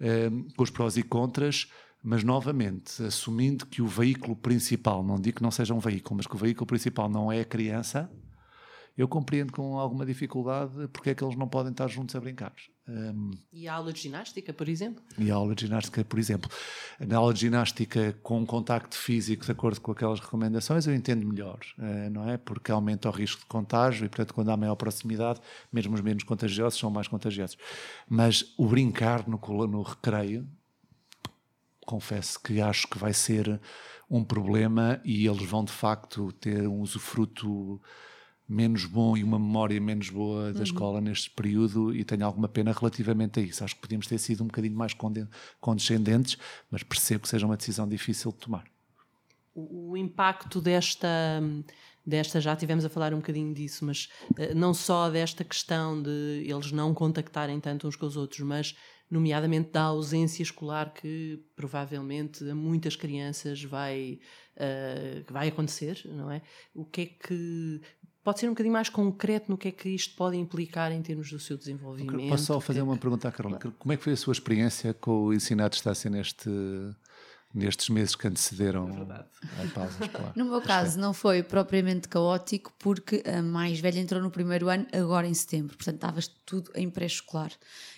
eh, 0.00 0.30
com 0.56 0.62
os 0.62 0.70
prós 0.70 0.96
e 0.96 1.02
contras, 1.02 1.68
mas 2.02 2.22
novamente, 2.22 3.02
assumindo 3.02 3.66
que 3.66 3.80
o 3.80 3.86
veículo 3.86 4.36
principal, 4.36 5.02
não 5.02 5.18
digo 5.18 5.38
que 5.38 5.42
não 5.42 5.50
seja 5.50 5.72
um 5.72 5.78
veículo, 5.78 6.16
mas 6.16 6.26
que 6.26 6.34
o 6.34 6.38
veículo 6.38 6.66
principal 6.66 7.08
não 7.08 7.32
é 7.32 7.40
a 7.40 7.44
criança, 7.44 8.10
eu 8.96 9.08
compreendo 9.08 9.52
com 9.52 9.78
alguma 9.78 10.06
dificuldade 10.06 10.88
porque 10.92 11.10
é 11.10 11.14
que 11.14 11.24
eles 11.24 11.36
não 11.36 11.48
podem 11.48 11.72
estar 11.72 11.88
juntos 11.88 12.14
a 12.14 12.20
brincar. 12.20 12.52
Um, 12.86 13.30
e 13.52 13.66
a 13.66 13.74
aula 13.74 13.92
de 13.92 14.00
ginástica, 14.00 14.52
por 14.52 14.68
exemplo? 14.68 15.02
E 15.18 15.30
a 15.30 15.34
aula 15.34 15.54
de 15.54 15.62
ginástica, 15.62 16.04
por 16.04 16.18
exemplo. 16.18 16.50
Na 17.00 17.16
aula 17.16 17.32
de 17.32 17.40
ginástica 17.40 18.16
com 18.22 18.44
contacto 18.44 18.96
físico, 18.96 19.44
de 19.44 19.50
acordo 19.50 19.80
com 19.80 19.90
aquelas 19.90 20.20
recomendações, 20.20 20.86
eu 20.86 20.94
entendo 20.94 21.26
melhor, 21.26 21.58
uh, 21.78 22.10
não 22.10 22.28
é? 22.28 22.36
Porque 22.36 22.70
aumenta 22.70 23.08
o 23.08 23.12
risco 23.12 23.40
de 23.40 23.46
contágio 23.46 24.04
e, 24.04 24.08
portanto, 24.08 24.34
quando 24.34 24.50
há 24.50 24.56
maior 24.56 24.76
proximidade, 24.76 25.40
mesmo 25.72 25.94
os 25.94 26.00
menos 26.00 26.22
contagiosos 26.22 26.78
são 26.78 26.90
mais 26.90 27.08
contagiosos. 27.08 27.56
Mas 28.08 28.54
o 28.58 28.66
brincar 28.66 29.26
no, 29.26 29.40
no 29.66 29.82
recreio, 29.82 30.46
confesso 31.86 32.40
que 32.40 32.60
acho 32.60 32.86
que 32.86 32.98
vai 32.98 33.12
ser 33.12 33.60
um 34.10 34.22
problema 34.22 35.00
e 35.04 35.26
eles 35.26 35.48
vão, 35.48 35.64
de 35.64 35.72
facto, 35.72 36.32
ter 36.32 36.68
um 36.68 36.80
usufruto 36.80 37.80
menos 38.48 38.84
bom 38.84 39.16
e 39.16 39.24
uma 39.24 39.38
memória 39.38 39.80
menos 39.80 40.10
boa 40.10 40.52
da 40.52 40.58
uhum. 40.58 40.64
escola 40.64 41.00
neste 41.00 41.30
período 41.30 41.94
e 41.94 42.04
tenho 42.04 42.24
alguma 42.26 42.48
pena 42.48 42.72
relativamente 42.72 43.40
a 43.40 43.42
isso. 43.42 43.64
Acho 43.64 43.74
que 43.74 43.80
podíamos 43.80 44.06
ter 44.06 44.18
sido 44.18 44.44
um 44.44 44.46
bocadinho 44.46 44.76
mais 44.76 44.94
condescendentes, 45.60 46.36
mas 46.70 46.82
percebo 46.82 47.22
que 47.22 47.28
seja 47.28 47.46
uma 47.46 47.56
decisão 47.56 47.88
difícil 47.88 48.30
de 48.32 48.38
tomar. 48.38 48.64
O, 49.54 49.96
impacto 49.96 50.60
desta 50.60 51.40
desta 52.06 52.38
já 52.38 52.54
tivemos 52.54 52.84
a 52.84 52.90
falar 52.90 53.14
um 53.14 53.18
bocadinho 53.18 53.54
disso, 53.54 53.84
mas 53.84 54.10
uh, 54.32 54.54
não 54.54 54.74
só 54.74 55.08
desta 55.08 55.42
questão 55.42 56.02
de 56.02 56.44
eles 56.46 56.70
não 56.70 56.92
contactarem 56.92 57.58
tanto 57.60 57.88
uns 57.88 57.96
com 57.96 58.04
os 58.04 58.16
outros, 58.16 58.40
mas 58.40 58.76
nomeadamente 59.10 59.70
da 59.70 59.82
ausência 59.82 60.42
escolar 60.42 60.92
que 60.92 61.42
provavelmente 61.56 62.48
a 62.50 62.54
muitas 62.54 62.96
crianças 62.96 63.62
vai 63.62 64.18
uh, 64.56 65.32
vai 65.32 65.48
acontecer, 65.48 66.02
não 66.06 66.30
é? 66.30 66.42
O 66.74 66.84
que 66.84 67.00
é 67.02 67.06
que 67.06 67.80
pode 68.24 68.40
ser 68.40 68.46
um 68.46 68.50
bocadinho 68.50 68.72
mais 68.72 68.88
concreto 68.88 69.50
no 69.50 69.58
que 69.58 69.68
é 69.68 69.70
que 69.70 69.90
isto 69.90 70.16
pode 70.16 70.36
implicar 70.36 70.90
em 70.90 71.02
termos 71.02 71.30
do 71.30 71.38
seu 71.38 71.58
desenvolvimento. 71.58 72.28
Posso 72.28 72.46
só 72.46 72.58
fazer 72.58 72.80
uma 72.80 72.96
pergunta 72.96 73.28
à 73.28 73.32
Carolina? 73.32 73.60
Como 73.78 73.92
é 73.92 73.96
que 73.96 74.02
foi 74.02 74.14
a 74.14 74.16
sua 74.16 74.32
experiência 74.32 74.94
com 74.94 75.24
o 75.24 75.34
ensino 75.34 75.62
à 75.62 75.68
distância 75.68 76.08
neste, 76.08 76.48
nestes 77.54 77.90
meses 77.90 78.16
que 78.16 78.26
antecederam 78.26 78.88
a 79.10 79.74
pausa 79.74 80.04
escolar? 80.04 80.32
No 80.34 80.46
meu 80.46 80.62
caso, 80.62 80.98
não 80.98 81.12
foi 81.12 81.42
propriamente 81.42 82.08
caótico, 82.08 82.72
porque 82.78 83.22
a 83.26 83.42
mais 83.42 83.78
velha 83.78 84.00
entrou 84.00 84.22
no 84.22 84.30
primeiro 84.30 84.70
ano, 84.70 84.86
agora 84.90 85.28
em 85.28 85.34
setembro, 85.34 85.76
portanto 85.76 85.96
estava 85.96 86.20
tudo 86.46 86.70
em 86.74 86.88
pré-escolar. 86.88 87.52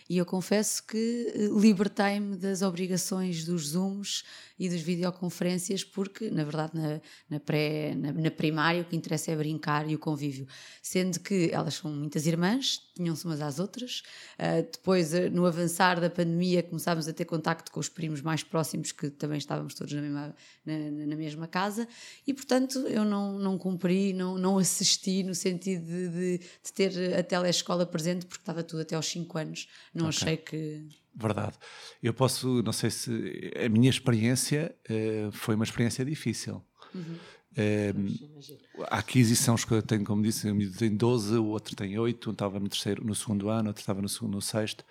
E 0.09 0.19
eu 0.19 0.27
confesso 0.27 0.85
que 0.85 1.33
eh, 1.35 1.49
libertei-me 1.57 2.37
das 2.37 2.63
obrigações 2.63 3.45
dos 3.45 3.69
Zooms 3.69 4.25
e 4.59 4.69
das 4.69 4.81
videoconferências, 4.81 5.85
porque, 5.85 6.31
na 6.31 6.45
verdade, 6.45 6.73
na, 6.75 7.01
na, 7.29 7.41
pré, 7.41 7.95
na, 7.95 8.13
na 8.13 8.31
primária 8.31 8.83
o 8.83 8.85
que 8.85 8.97
interessa 8.97 9.33
é 9.33 9.37
brincar 9.37 9.89
e 9.89 9.95
o 9.95 9.99
convívio. 9.99 10.47
Sendo 10.83 11.21
que 11.21 11.51
elas 11.53 11.75
são 11.75 11.91
muitas 11.91 12.27
irmãs, 12.27 12.81
tinham-se 12.95 13.25
umas 13.25 13.41
às 13.41 13.59
outras. 13.59 14.03
Uh, 14.39 14.63
depois, 14.71 15.13
uh, 15.13 15.31
no 15.31 15.47
avançar 15.47 16.01
da 16.01 16.09
pandemia, 16.09 16.63
começámos 16.63 17.09
a 17.09 17.13
ter 17.13 17.25
contacto 17.25 17.71
com 17.73 17.81
os 17.81 17.89
primos 17.89 18.21
mais 18.21 18.43
próximos, 18.43 18.93
que 18.93 19.11
também 19.11 19.39
estávamos 19.39 19.75
todos 19.75 19.93
na 19.93 20.01
mesma, 20.01 20.37
na, 20.65 21.07
na 21.07 21.17
mesma 21.17 21.47
casa, 21.47 21.87
e 22.27 22.33
portanto 22.33 22.79
eu 22.89 23.05
não, 23.05 23.39
não 23.39 23.59
cumpri, 23.59 24.13
não, 24.13 24.39
não 24.39 24.59
assisti 24.59 25.23
no 25.23 25.35
sentido 25.35 25.85
de, 25.85 26.09
de, 26.09 26.39
de 26.39 26.73
ter 26.73 27.15
a 27.15 27.23
telescola 27.23 27.85
presente, 27.85 28.27
porque 28.27 28.43
estava 28.43 28.63
tudo 28.63 28.83
até 28.83 28.95
aos 28.95 29.07
5 29.07 29.39
anos 29.39 29.67
não 29.95 30.09
okay. 30.09 30.19
achei 30.19 30.37
que. 30.37 30.89
Verdade. 31.17 31.55
Eu 32.03 32.13
posso, 32.13 32.63
não 32.63 32.73
sei 32.73 32.91
se. 32.91 33.53
A 33.65 33.69
minha 33.71 33.89
experiência 33.89 34.75
uh, 34.91 35.33
foi 35.33 35.55
uma 35.55 35.65
experiência 35.65 36.05
difícil. 36.05 36.63
Uhum. 36.95 37.17
Uh, 37.53 38.85
a 38.91 38.99
aquisição, 38.99 39.57
eu 39.71 39.83
tenho, 39.83 40.05
como 40.05 40.23
disse, 40.23 40.51
um 40.51 40.73
tem 40.73 40.95
12, 40.95 41.37
o 41.39 41.47
outro 41.47 41.75
tem 41.75 41.99
8, 41.99 42.29
um 42.29 42.33
estava 42.33 42.61
no, 42.61 42.69
terceiro, 42.69 43.03
no 43.03 43.15
segundo 43.15 43.49
ano, 43.49 43.69
outro 43.69 43.81
estava 43.81 44.03
no, 44.03 44.09
segundo, 44.11 44.35
no 44.35 44.43
sexto. 44.43 44.85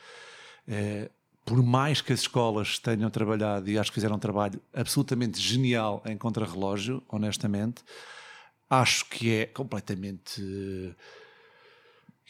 Uh, 0.67 1.07
por 1.45 1.61
mais 1.61 2.01
que 2.01 2.11
as 2.11 2.21
escolas 2.21 2.79
tenham 2.79 3.07
trabalhado, 3.11 3.69
e 3.69 3.77
acho 3.77 3.91
que 3.91 3.95
fizeram 3.95 4.15
um 4.15 4.19
trabalho 4.19 4.59
absolutamente 4.73 5.39
genial 5.39 6.01
em 6.07 6.17
contrarrelógio, 6.17 7.03
honestamente, 7.07 7.83
acho 8.67 9.05
que 9.05 9.31
é 9.31 9.45
completamente 9.45 10.41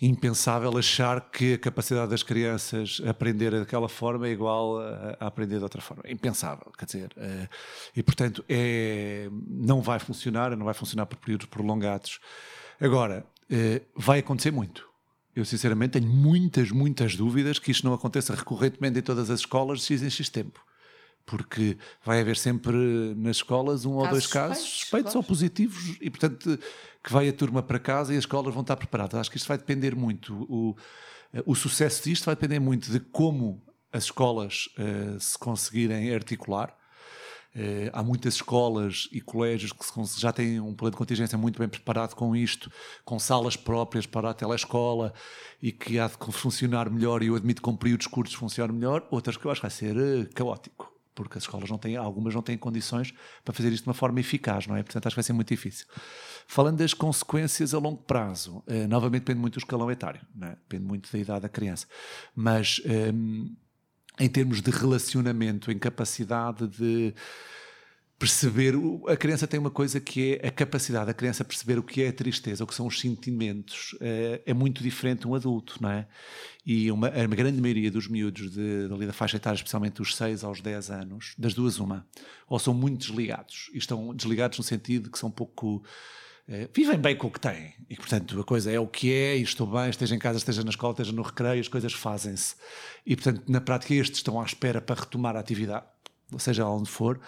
impensável 0.01 0.77
achar 0.77 1.21
que 1.29 1.53
a 1.53 1.57
capacidade 1.57 2.09
das 2.09 2.21
crianças 2.21 3.01
aprender 3.07 3.51
daquela 3.51 3.87
forma 3.87 4.27
é 4.27 4.31
igual 4.31 4.79
a, 4.79 5.17
aprender 5.19 5.57
de 5.57 5.63
outra 5.63 5.81
forma. 5.81 6.03
É 6.05 6.11
impensável, 6.11 6.71
quer 6.77 6.85
dizer. 6.85 7.11
Uh, 7.15 7.47
e, 7.95 8.03
portanto, 8.03 8.43
é, 8.49 9.29
não 9.47 9.81
vai 9.81 9.99
funcionar, 9.99 10.55
não 10.57 10.65
vai 10.65 10.73
funcionar 10.73 11.05
por 11.05 11.17
períodos 11.17 11.47
prolongados. 11.47 12.19
Agora, 12.79 13.25
uh, 13.49 13.85
vai 13.95 14.19
acontecer 14.19 14.51
muito. 14.51 14.85
Eu, 15.33 15.45
sinceramente, 15.45 15.99
tenho 15.99 16.11
muitas, 16.11 16.71
muitas 16.71 17.15
dúvidas 17.15 17.59
que 17.59 17.71
isto 17.71 17.85
não 17.85 17.93
aconteça 17.93 18.35
recorrentemente 18.35 18.99
em 18.99 19.01
todas 19.01 19.29
as 19.29 19.39
escolas 19.39 19.79
de 19.79 19.85
X 19.85 20.03
em 20.03 20.09
X 20.09 20.29
tempo 20.29 20.61
porque 21.25 21.77
vai 22.03 22.21
haver 22.21 22.37
sempre 22.37 22.75
nas 23.15 23.37
escolas 23.37 23.85
um 23.85 23.95
casos 23.95 24.03
ou 24.03 24.09
dois 24.09 24.27
casos 24.27 24.57
suspeitos, 24.57 24.79
suspeitos 24.79 25.15
ou 25.15 25.23
positivos 25.23 25.97
e, 25.99 26.09
portanto, 26.09 26.59
que 27.03 27.11
vai 27.11 27.27
a 27.27 27.33
turma 27.33 27.63
para 27.63 27.79
casa 27.79 28.13
e 28.13 28.17
as 28.17 28.23
escolas 28.23 28.53
vão 28.53 28.61
estar 28.61 28.75
preparadas. 28.75 29.19
Acho 29.19 29.31
que 29.31 29.37
isto 29.37 29.47
vai 29.47 29.57
depender 29.57 29.95
muito, 29.95 30.33
o, 30.49 30.75
o 31.45 31.55
sucesso 31.55 32.03
disto 32.03 32.25
vai 32.25 32.35
depender 32.35 32.59
muito 32.59 32.91
de 32.91 32.99
como 32.99 33.61
as 33.91 34.05
escolas 34.05 34.67
uh, 34.77 35.19
se 35.19 35.37
conseguirem 35.37 36.13
articular. 36.13 36.75
Uh, 37.55 37.89
há 37.93 38.03
muitas 38.03 38.35
escolas 38.35 39.07
e 39.13 39.21
colégios 39.21 39.71
que 39.71 40.19
já 40.19 40.33
têm 40.33 40.59
um 40.59 40.73
plano 40.73 40.91
de 40.91 40.97
contingência 40.97 41.37
muito 41.37 41.57
bem 41.57 41.69
preparado 41.69 42.13
com 42.13 42.35
isto, 42.35 42.69
com 43.05 43.17
salas 43.17 43.55
próprias 43.55 44.05
para 44.05 44.29
a 44.29 44.33
telescola 44.33 45.13
e 45.61 45.71
que 45.71 45.97
há 45.97 46.07
de 46.07 46.17
funcionar 46.33 46.89
melhor 46.89 47.23
e 47.23 47.27
eu 47.27 47.35
admito 47.35 47.61
que 47.61 47.65
com 47.65 47.75
períodos 47.75 48.07
curtos 48.07 48.33
funciona 48.33 48.73
melhor. 48.73 49.07
Outras 49.09 49.37
que 49.37 49.45
eu 49.45 49.51
acho 49.51 49.61
que 49.61 49.67
vai 49.67 49.71
ser 49.71 49.95
uh, 49.95 50.29
caótico 50.33 50.94
porque 51.15 51.37
as 51.37 51.45
escolas 51.45 51.69
não 51.69 51.77
têm, 51.77 51.95
algumas 51.95 52.35
não 52.35 52.41
têm 52.41 52.57
condições 52.57 53.13
para 53.43 53.53
fazer 53.53 53.71
isto 53.71 53.83
de 53.83 53.89
uma 53.89 53.93
forma 53.93 54.19
eficaz, 54.19 54.67
não 54.67 54.75
é? 54.75 54.83
Portanto, 54.83 55.07
acho 55.07 55.15
que 55.15 55.19
vai 55.19 55.23
ser 55.23 55.33
muito 55.33 55.47
difícil. 55.47 55.87
Falando 56.45 56.77
das 56.77 56.93
consequências 56.93 57.73
a 57.73 57.79
longo 57.79 58.03
prazo, 58.03 58.61
eh, 58.67 58.85
novamente 58.85 59.21
depende 59.21 59.39
muito 59.39 59.53
do 59.53 59.59
escalão 59.59 59.89
etário, 59.89 60.21
é? 60.41 60.49
depende 60.49 60.83
muito 60.83 61.11
da 61.11 61.17
idade 61.17 61.41
da 61.41 61.49
criança, 61.49 61.87
mas 62.35 62.81
eh, 62.85 63.11
em 64.19 64.29
termos 64.29 64.61
de 64.61 64.69
relacionamento, 64.69 65.71
em 65.71 65.79
capacidade 65.79 66.67
de 66.67 67.13
perceber. 68.25 68.73
A 69.07 69.15
criança 69.15 69.45
tem 69.45 69.59
uma 69.59 69.69
coisa 69.69 69.99
que 69.99 70.39
é 70.41 70.47
a 70.47 70.51
capacidade 70.51 71.05
da 71.05 71.13
criança 71.13 71.45
perceber 71.45 71.77
o 71.77 71.83
que 71.83 72.01
é 72.01 72.07
a 72.07 72.13
tristeza, 72.13 72.63
o 72.63 72.67
que 72.67 72.73
são 72.73 72.87
os 72.87 72.99
sentimentos. 72.99 73.95
É, 74.01 74.41
é 74.47 74.53
muito 74.53 74.81
diferente 74.81 75.21
de 75.21 75.27
um 75.27 75.35
adulto, 75.35 75.77
não 75.79 75.91
é? 75.91 76.07
E 76.65 76.89
uma, 76.91 77.09
grande 77.09 77.61
maioria 77.61 77.91
dos 77.91 78.07
miúdos 78.07 78.49
de, 78.49 78.87
de, 78.87 79.05
da 79.05 79.13
faixa 79.13 79.37
etária, 79.37 79.55
especialmente 79.55 79.97
dos 79.97 80.15
6 80.15 80.43
aos 80.43 80.59
10 80.59 80.89
anos, 80.89 81.35
das 81.37 81.53
duas, 81.53 81.77
uma, 81.77 82.07
ou 82.49 82.57
são 82.57 82.73
muito 82.73 83.05
desligados, 83.05 83.69
e 83.71 83.77
estão 83.77 84.15
desligados 84.15 84.57
no 84.57 84.63
sentido 84.63 85.11
que 85.11 85.19
são 85.19 85.29
pouco. 85.29 85.83
É, 86.47 86.69
vivem 86.71 86.97
bem 86.99 87.15
com 87.15 87.25
o 87.25 87.31
que 87.31 87.39
têm 87.39 87.73
e, 87.89 87.95
portanto, 87.95 88.39
a 88.39 88.43
coisa 88.43 88.71
é 88.71 88.79
o 88.79 88.85
que 88.85 89.11
é, 89.11 89.35
e 89.35 89.41
estou 89.41 89.65
bem, 89.65 89.89
esteja 89.89 90.15
em 90.15 90.19
casa, 90.19 90.37
esteja 90.37 90.63
na 90.63 90.69
escola, 90.69 90.93
esteja 90.93 91.11
no 91.11 91.23
recreio, 91.23 91.59
as 91.59 91.67
coisas 91.67 91.91
fazem-se. 91.91 92.55
E, 93.03 93.15
portanto, 93.15 93.43
na 93.47 93.59
prática, 93.59 93.95
estes 93.95 94.19
estão 94.19 94.39
à 94.39 94.45
espera 94.45 94.79
para 94.79 95.01
retomar 95.01 95.35
a 95.35 95.39
atividade 95.39 95.85
seja 96.37 96.67
onde 96.67 96.89
for, 96.89 97.19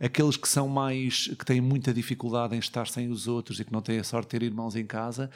aqueles 0.00 0.36
que 0.36 0.48
são 0.48 0.68
mais, 0.68 1.28
que 1.28 1.44
têm 1.44 1.60
muita 1.60 1.92
dificuldade 1.92 2.54
em 2.54 2.58
estar 2.58 2.88
sem 2.88 3.10
os 3.10 3.28
outros 3.28 3.60
e 3.60 3.64
que 3.64 3.72
não 3.72 3.82
têm 3.82 3.98
a 3.98 4.04
sorte 4.04 4.26
de 4.26 4.38
ter 4.38 4.42
irmãos 4.44 4.74
em 4.74 4.86
casa, 4.86 5.30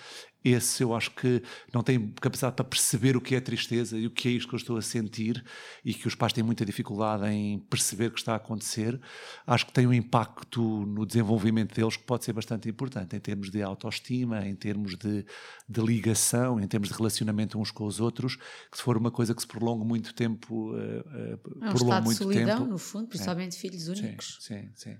esse 0.44 0.83
eu 0.83 0.94
acho 0.94 1.11
que 1.12 1.42
não 1.72 1.83
tem 1.83 2.12
capacidade 2.20 2.57
para 2.57 2.64
perceber 2.64 3.16
o 3.16 3.20
que 3.20 3.35
é 3.35 3.40
tristeza 3.40 3.96
e 3.96 4.07
o 4.07 4.11
que 4.11 4.28
é 4.28 4.33
isto 4.33 4.48
que 4.48 4.55
eu 4.55 4.59
estou 4.59 4.76
a 4.76 4.83
sentir 4.83 5.44
e 5.85 5.94
que 5.94 6.09
os 6.09 6.14
pais 6.14 6.33
têm 6.33 6.42
muita 6.42 6.64
dificuldade 6.64 7.26
em 7.26 7.59
perceber 7.59 8.07
o 8.07 8.11
que 8.11 8.18
está 8.18 8.33
a 8.33 8.37
acontecer, 8.37 9.00
acho 9.46 9.66
que 9.66 9.72
tem 9.72 9.87
um 9.87 9.92
impacto 9.92 10.61
no 10.87 11.07
desenvolvimento 11.07 11.74
deles 11.74 11.96
que 11.96 12.05
pode 12.05 12.24
ser 12.24 12.33
bastante 12.33 12.68
importante 12.68 13.14
em 13.14 13.20
termos 13.20 13.50
de 13.50 13.62
autoestima, 13.62 14.46
em 14.46 14.55
termos 14.55 14.96
de, 14.96 15.24
de 15.68 15.81
ligação, 15.81 16.59
em 16.61 16.66
termos 16.66 16.88
de 16.88 16.94
relacionamento 16.94 17.59
uns 17.59 17.70
com 17.70 17.85
os 17.85 18.00
outros, 18.00 18.37
que 18.37 18.76
se 18.76 18.83
for 18.83 18.96
uma 18.96 19.11
coisa 19.11 19.35
que 19.35 19.40
se 19.40 19.46
prolonga 19.46 19.85
muito 19.85 20.14
tempo, 20.14 20.72
uh, 20.72 20.76
uh, 20.76 21.64
é 21.64 21.70
um 21.70 21.74
estado 21.74 22.05
muito 22.05 22.18
de 22.18 22.24
solidão, 22.24 22.59
tempo, 22.59 22.70
no 22.70 22.78
fundo, 22.78 23.09
principalmente 23.09 23.57
é, 23.57 23.61
filhos 23.61 23.88
únicos. 23.88 24.38
Sim, 24.40 24.70
sim, 24.74 24.92
sim. 24.92 24.98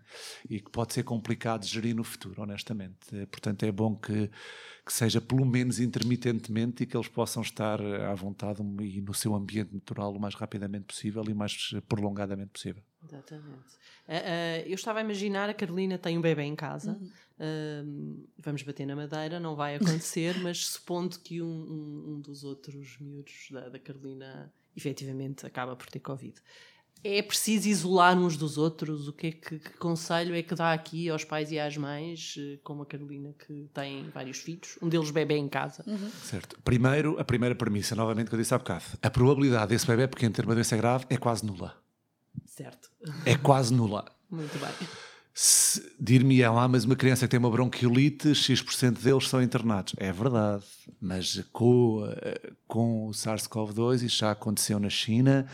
E 0.49 0.61
que 0.61 0.71
pode 0.71 0.95
ser 0.95 1.03
complicado 1.03 1.63
de 1.63 1.69
gerir 1.69 1.95
no 1.95 2.05
futuro, 2.05 2.43
honestamente. 2.43 3.27
Portanto, 3.31 3.65
é 3.65 3.73
bom 3.73 3.97
que 3.97 4.31
que 4.85 4.93
seja 4.93 5.21
pelo 5.33 5.47
menos 5.47 5.81
intermitentemente 5.81 6.83
e 6.83 6.87
que 6.87 6.95
eles 6.95 7.09
possam 7.09 7.43
estar 7.43 7.81
à 7.81 8.15
vontade 8.15 8.61
e 8.83 9.01
no 9.01 9.15
seu 9.15 9.35
ambiente 9.35 9.73
natural 9.73 10.15
o 10.15 10.21
mais 10.21 10.35
rapidamente 10.35 10.85
possível 10.85 11.25
e 11.27 11.33
o 11.33 11.37
mais 11.37 11.71
eh, 11.75 11.81
prolongadamente 11.81 12.51
possível. 12.51 12.83
Exatamente. 13.03 13.73
Uh, 14.07 14.13
uh, 14.13 14.67
eu 14.67 14.75
estava 14.75 14.99
a 14.99 15.03
imaginar 15.03 15.49
a 15.49 15.55
Carolina 15.55 15.97
tem 15.97 16.19
um 16.19 16.21
bebê 16.21 16.43
em 16.43 16.55
casa, 16.55 16.99
uhum. 17.01 18.21
uh, 18.21 18.29
vamos 18.39 18.63
bater 18.63 18.85
na 18.85 18.95
madeira, 18.95 19.41
não 19.41 19.57
vai 19.57 19.77
acontecer, 19.77 20.37
mas 20.45 20.67
supondo 20.67 21.19
que 21.19 21.41
um, 21.41 21.47
um, 21.47 22.13
um 22.13 22.21
dos 22.21 22.45
outros 22.45 22.99
miúdos 23.01 23.49
da, 23.51 23.71
da 23.71 23.79
Carolina 23.79 24.53
efetivamente 24.77 25.47
acaba 25.47 25.75
por 25.75 25.87
ter 25.87 26.01
Covid 26.01 26.35
é 27.05 27.23
preciso 27.23 27.69
isolar 27.69 28.17
uns 28.17 28.37
dos 28.37 28.57
outros? 28.57 29.09
O 29.09 29.13
que, 29.13 29.27
é 29.29 29.33
que, 29.33 29.59
que, 29.59 29.71
conselho 29.79 30.35
é 30.35 30.43
que 30.43 30.55
dá 30.55 30.73
aqui 30.73 31.09
aos 31.09 31.25
pais 31.25 31.51
e 31.51 31.59
às 31.59 31.77
mães, 31.77 32.37
eh, 32.39 32.59
como 32.63 32.83
a 32.83 32.87
Carolina, 32.87 33.35
que 33.47 33.69
tem 33.75 34.09
vários 34.11 34.39
filhos, 34.39 34.79
um 34.81 34.89
deles 34.89 35.11
bebê 35.11 35.37
em 35.37 35.49
casa? 35.49 35.85
Uhum. 35.87 36.11
Certo. 36.23 36.59
Primeiro, 36.63 37.19
a 37.19 37.25
primeira 37.25 37.55
premissa, 37.55 37.95
novamente, 37.95 38.29
que 38.29 38.35
eu 38.35 38.39
disse 38.39 38.55
há 38.55 38.59
bocado: 38.59 38.85
a 39.03 39.11
probabilidade 39.11 39.69
desse 39.69 39.87
bebê 39.87 40.07
pequeno 40.07 40.33
ter 40.33 40.45
uma 40.45 40.55
doença 40.55 40.77
grave 40.77 41.07
é 41.11 41.17
quase 41.17 41.45
nula. 41.45 41.77
Certo. 42.47 42.91
É 43.27 43.37
quase 43.37 43.75
nula. 43.75 44.05
Muito 44.31 44.59
bem. 44.59 44.89
Dir-me 45.99 46.45
ah, 46.45 46.69
mas 46.69 46.85
uma 46.85 46.95
criança 46.95 47.27
que 47.27 47.31
tem 47.31 47.41
uma 47.41 47.51
bronquiolite, 47.51 48.35
X% 48.35 49.01
deles 49.01 49.29
são 49.29 49.43
internados. 49.43 49.95
É 49.97 50.13
verdade, 50.13 50.65
mas 51.01 51.43
com, 51.51 52.07
eh, 52.07 52.53
com 52.69 53.07
o 53.07 53.11
SARS-CoV-2 53.13 54.03
isso 54.03 54.19
já 54.19 54.33
aconteceu 54.33 54.79
na 54.79 54.91
China, 54.91 55.47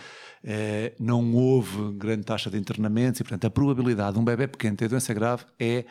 eh, 0.43 0.95
não 0.99 1.33
houve 1.33 1.93
grande 1.93 2.25
taxa 2.25 2.51
de 2.51 2.59
internamentos 2.59 3.21
e, 3.21 3.25
portanto, 3.25 3.45
a 3.45 3.51
probabilidade 3.51 4.15
de 4.15 4.19
um 4.19 4.25
bebê 4.25 4.49
pequeno 4.49 4.77
ter 4.77 4.89
doença 4.89 5.15
grave 5.15 5.45
é 5.61 5.85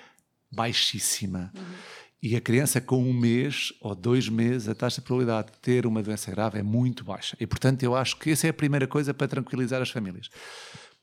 baixíssima. 0.52 1.52
Uhum. 1.56 1.64
E 2.22 2.36
a 2.36 2.42
criança 2.42 2.82
com 2.82 3.02
um 3.02 3.14
mês 3.14 3.72
ou 3.80 3.96
dois 3.96 4.28
meses, 4.28 4.68
a 4.68 4.76
taxa 4.76 5.00
de 5.00 5.08
probabilidade 5.08 5.52
de 5.54 5.60
ter 5.60 5.86
uma 5.86 6.04
doença 6.04 6.30
grave 6.30 6.60
é 6.60 6.64
muito 6.64 7.06
baixa. 7.06 7.38
E, 7.40 7.48
portanto, 7.48 7.84
eu 7.84 7.96
acho 7.96 8.18
que 8.18 8.32
essa 8.32 8.48
é 8.48 8.50
a 8.50 8.54
primeira 8.54 8.86
coisa 8.86 9.14
para 9.14 9.28
tranquilizar 9.30 9.82
as 9.82 9.92
famílias. 9.92 10.30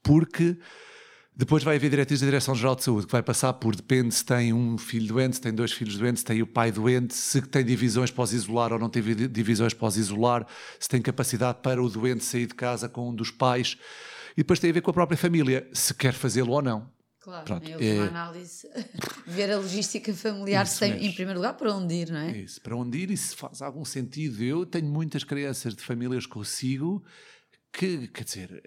Porque 0.02 0.58
depois 1.36 1.62
vai 1.64 1.76
haver 1.76 1.90
diretrizes 1.90 2.20
da 2.20 2.26
Direção-Geral 2.26 2.76
de 2.76 2.84
Saúde, 2.84 3.06
que 3.06 3.12
vai 3.12 3.22
passar 3.22 3.52
por, 3.54 3.74
depende 3.74 4.14
se 4.14 4.24
tem 4.24 4.52
um 4.52 4.78
filho 4.78 5.08
doente, 5.08 5.36
se 5.36 5.42
tem 5.42 5.52
dois 5.52 5.72
filhos 5.72 5.98
doentes, 5.98 6.20
se 6.20 6.24
tem 6.26 6.40
o 6.42 6.46
pai 6.46 6.70
doente, 6.70 7.12
se 7.14 7.42
tem 7.42 7.64
divisões 7.64 8.10
pós-isolar 8.10 8.72
ou 8.72 8.78
não 8.78 8.88
tem 8.88 9.02
divisões 9.28 9.74
pós-isolar, 9.74 10.46
se 10.78 10.88
tem 10.88 11.02
capacidade 11.02 11.58
para 11.62 11.82
o 11.82 11.88
doente 11.88 12.24
sair 12.24 12.46
de 12.46 12.54
casa 12.54 12.88
com 12.88 13.10
um 13.10 13.14
dos 13.14 13.30
pais. 13.30 13.76
E 14.36 14.38
depois 14.38 14.58
tem 14.60 14.70
a 14.70 14.72
ver 14.72 14.80
com 14.80 14.90
a 14.90 14.94
própria 14.94 15.16
família, 15.18 15.68
se 15.72 15.92
quer 15.94 16.12
fazê-lo 16.14 16.52
ou 16.52 16.62
não. 16.62 16.88
Claro, 17.20 17.44
Pronto, 17.46 17.66
em 17.66 17.72
última 17.72 18.04
é- 18.04 18.08
análise, 18.08 18.68
ver 19.26 19.50
a 19.50 19.56
logística 19.56 20.12
familiar 20.12 20.64
Isso 20.66 20.74
se 20.74 20.80
tem, 20.80 20.92
mesmo. 20.92 21.06
em 21.06 21.12
primeiro 21.14 21.40
lugar, 21.40 21.54
para 21.54 21.74
onde 21.74 21.94
ir, 21.94 22.10
não 22.10 22.18
é? 22.18 22.32
É 22.32 22.38
isso, 22.42 22.60
para 22.60 22.76
onde 22.76 22.98
ir 22.98 23.10
e 23.10 23.16
se 23.16 23.34
faz 23.34 23.62
algum 23.62 23.84
sentido. 23.84 24.42
Eu 24.44 24.66
tenho 24.66 24.86
muitas 24.86 25.24
crianças 25.24 25.74
de 25.74 25.82
famílias 25.82 26.26
que 26.26 26.36
eu 26.36 26.44
sigo 26.44 27.02
que, 27.72 28.08
quer 28.08 28.24
dizer, 28.24 28.62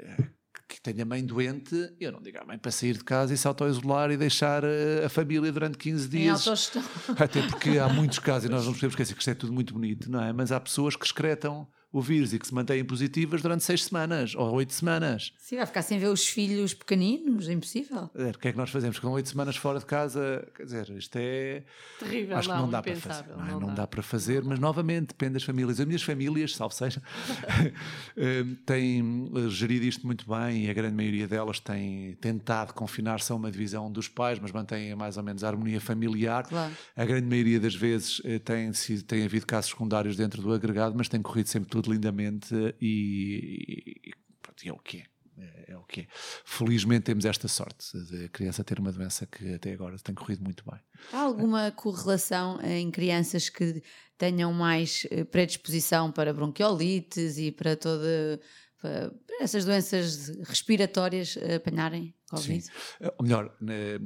que 0.67 0.81
têm 0.81 1.01
a 1.01 1.05
mãe 1.05 1.23
doente, 1.25 1.75
eu 1.99 2.11
não 2.11 2.21
digo 2.21 2.37
à 2.39 2.45
mãe 2.45 2.57
para 2.57 2.71
sair 2.71 2.97
de 2.97 3.03
casa 3.03 3.33
e 3.33 3.37
se 3.37 3.47
auto-isolar 3.47 4.11
e 4.11 4.17
deixar 4.17 4.63
eh, 4.63 5.05
a 5.05 5.09
família 5.09 5.51
durante 5.51 5.77
15 5.77 6.05
Em 6.07 6.09
dias. 6.09 6.39
autogestão. 6.47 6.83
Até 7.17 7.41
porque 7.47 7.77
há 7.79 7.87
muitos 7.87 8.19
casos, 8.19 8.45
e 8.49 8.51
nós 8.51 8.63
não 8.65 8.71
nos 8.71 8.77
podemos 8.81 8.93
esquecer 8.93 9.13
que 9.13 9.19
isto 9.21 9.29
é 9.29 9.33
tudo 9.33 9.53
muito 9.53 9.73
bonito, 9.73 10.11
não 10.11 10.21
é? 10.21 10.33
Mas 10.33 10.51
há 10.51 10.59
pessoas 10.59 10.95
que 10.95 11.05
excretam 11.05 11.67
o 11.91 12.01
vírus 12.01 12.33
e 12.33 12.39
que 12.39 12.45
se 12.45 12.53
mantêm 12.53 12.83
positivas 12.83 13.41
durante 13.41 13.63
seis 13.63 13.85
semanas 13.85 14.35
ou 14.35 14.51
oito 14.55 14.73
semanas. 14.73 15.33
Sim, 15.37 15.55
vai 15.57 15.65
ficar 15.65 15.81
sem 15.81 15.97
ver 15.97 16.07
os 16.07 16.27
filhos 16.27 16.73
pequeninos, 16.73 17.47
é 17.47 17.53
impossível. 17.53 18.09
Dizer, 18.13 18.35
O 18.35 18.39
que 18.39 18.47
é 18.49 18.51
que 18.51 18.57
nós 18.57 18.69
fazemos? 18.69 18.99
Com 18.99 19.07
oito 19.11 19.29
semanas 19.29 19.55
fora 19.55 19.79
de 19.79 19.85
casa, 19.85 20.45
quer 20.55 20.63
dizer, 20.65 20.89
isto 20.91 21.15
é. 21.17 21.63
Terrível, 21.99 22.37
Acho 22.37 22.49
que 22.49 22.55
não, 22.55 22.61
não 22.63 22.69
dá 22.69 22.81
para 22.83 22.95
fazer. 22.95 23.19
impensável, 23.23 23.37
Não, 23.37 23.45
é? 23.47 23.51
não 23.51 23.59
Não 23.61 23.67
dá. 23.69 23.73
dá 23.75 23.87
para 23.87 24.03
fazer, 24.03 24.43
mas 24.43 24.59
novamente 24.59 25.07
depende 25.07 25.33
das 25.33 25.43
famílias. 25.43 25.79
As 25.79 25.85
minhas 25.85 26.03
famílias, 26.03 26.55
salvo 26.55 26.73
seja, 26.75 27.01
eh, 28.17 28.43
têm 28.65 29.31
eh, 29.35 29.49
gerido 29.49 29.85
isto 29.85 30.05
muito 30.05 30.25
bem 30.29 30.65
e 30.65 30.69
a 30.69 30.73
grande 30.73 30.95
maioria 30.95 31.27
delas 31.27 31.59
tem 31.59 32.15
tentado 32.19 32.73
confinar-se 32.73 33.31
a 33.31 33.35
uma 33.35 33.51
divisão 33.51 33.91
dos 33.91 34.07
pais, 34.07 34.39
mas 34.39 34.51
mantêm 34.51 34.93
mais 34.95 35.17
ou 35.17 35.23
menos 35.23 35.43
a 35.43 35.47
harmonia 35.47 35.79
familiar. 35.79 36.43
Claro. 36.47 36.73
A 36.95 37.05
grande 37.05 37.27
maioria 37.27 37.59
das 37.59 37.75
vezes 37.75 38.21
eh, 38.25 38.39
tem, 38.39 38.71
tem 39.07 39.23
havido 39.25 39.45
casos 39.45 39.69
secundários 39.71 40.15
dentro 40.17 40.41
do 40.41 40.51
agregado, 40.53 40.95
mas 40.97 41.07
tem 41.07 41.21
corrido 41.21 41.47
sempre 41.47 41.69
tudo 41.69 41.76
lindamente 41.85 42.55
eh, 42.55 42.75
e, 42.81 43.95
e 44.05 44.13
pronto, 44.41 44.63
e 44.63 44.69
é 44.69 44.73
o 44.73 44.79
que 44.79 44.97
é. 44.97 45.05
É, 45.39 45.73
é 45.73 45.77
o 45.77 45.83
que 45.83 46.01
é. 46.01 46.07
Felizmente 46.43 47.03
temos 47.03 47.23
esta 47.23 47.47
sorte 47.47 47.95
de 48.05 48.25
a 48.25 48.29
criança 48.29 48.63
ter 48.63 48.79
uma 48.79 48.91
doença 48.91 49.27
que 49.27 49.53
até 49.53 49.71
agora 49.71 49.95
tem 49.99 50.15
corrido 50.15 50.43
muito 50.43 50.63
bem. 50.69 50.79
Há 51.13 51.19
alguma 51.19 51.71
correlação 51.71 52.59
em 52.61 52.89
crianças 52.89 53.47
que 53.47 53.83
tenham 54.17 54.51
mais 54.51 55.05
eh, 55.11 55.23
predisposição 55.23 56.11
para 56.11 56.33
bronquiolites 56.33 57.37
e 57.37 57.51
para 57.51 57.75
toda 57.75 58.39
para 58.81 59.11
essas 59.39 59.65
doenças 59.65 60.29
respiratórias 60.43 61.37
eh, 61.37 61.55
apanharem 61.55 62.13
Covid? 62.29 62.63
Sim. 62.63 62.71
Eh, 63.01 63.13
Ou 63.17 63.23
melhor, 63.23 63.55
né, 63.59 63.99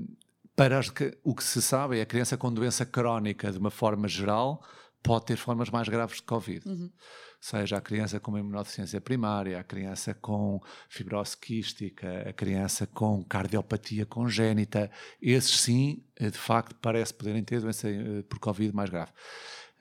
para 0.55 0.81
que, 0.83 1.17
o 1.23 1.35
que 1.35 1.43
se 1.43 1.61
sabe 1.61 1.99
é 1.99 2.01
a 2.01 2.05
criança 2.05 2.37
com 2.37 2.51
doença 2.51 2.85
crónica, 2.85 3.51
de 3.51 3.57
uma 3.57 3.71
forma 3.71 4.07
geral, 4.07 4.63
pode 5.01 5.25
ter 5.25 5.37
formas 5.37 5.69
mais 5.69 5.87
graves 5.87 6.17
de 6.17 6.23
Covid. 6.23 6.63
Seja 7.41 7.77
a 7.77 7.81
criança 7.81 8.19
com 8.19 8.29
uma 8.29 8.39
imunodeficiência 8.39 9.01
primária, 9.01 9.59
a 9.59 9.63
criança 9.63 10.13
com 10.13 10.61
fibrose 10.87 11.35
quística, 11.35 12.29
a 12.29 12.31
criança 12.31 12.85
com 12.85 13.23
cardiopatia 13.23 14.05
congénita, 14.05 14.91
esses 15.19 15.59
sim, 15.59 16.03
eh, 16.17 16.29
de 16.29 16.37
facto, 16.37 16.75
parece 16.75 17.11
poderem 17.11 17.43
ter 17.43 17.59
doença 17.59 17.89
eh, 17.89 18.21
por 18.29 18.37
Covid 18.37 18.75
mais 18.75 18.91
grave. 18.91 19.11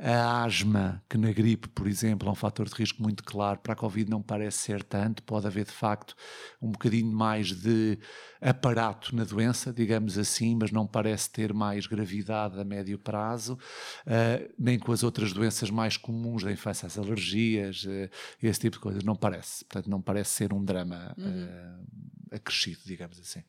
A 0.03 0.45
asma, 0.45 1.03
que 1.11 1.19
na 1.19 1.31
gripe, 1.31 1.69
por 1.69 1.87
exemplo, 1.87 2.27
é 2.27 2.33
um 2.33 2.35
fator 2.35 2.67
de 2.67 2.75
risco 2.75 3.03
muito 3.03 3.23
claro, 3.23 3.59
para 3.59 3.75
a 3.75 3.77
Covid 3.77 4.11
não 4.11 4.23
parece 4.23 4.57
ser 4.57 4.83
tanto, 4.83 5.23
pode 5.23 5.47
haver 5.47 5.67
de 5.67 5.73
facto 5.73 6.17
um 6.61 6.71
bocadinho 6.71 7.13
mais 7.13 7.53
de 7.53 7.99
aparato 8.41 9.15
na 9.15 9.25
doença, 9.25 9.71
digamos 9.71 10.17
assim, 10.17 10.57
mas 10.59 10.73
não 10.73 10.87
parece 10.87 11.29
ter 11.29 11.53
mais 11.53 11.87
gravidade 11.87 12.59
a 12.59 12.65
médio 12.65 12.99
prazo, 12.99 13.59
ah, 14.07 14.41
nem 14.59 14.79
com 14.79 14.91
as 14.91 15.03
outras 15.03 15.35
doenças 15.35 15.69
mais 15.71 15.99
comuns 15.99 16.45
da 16.45 16.51
infância, 16.51 16.87
as 16.87 16.97
alergias, 16.97 17.85
eh, 17.87 18.09
esse 18.43 18.61
tipo 18.61 18.77
de 18.77 18.83
coisas, 18.83 19.05
não 19.05 19.15
parece. 19.15 19.67
Portanto, 19.67 19.91
não 19.91 20.01
parece 20.01 20.31
ser 20.31 20.55
um 20.55 20.65
drama 20.65 21.15
ah, 21.19 22.37
acrescido, 22.37 22.81
digamos 22.87 23.21
assim. 23.21 23.43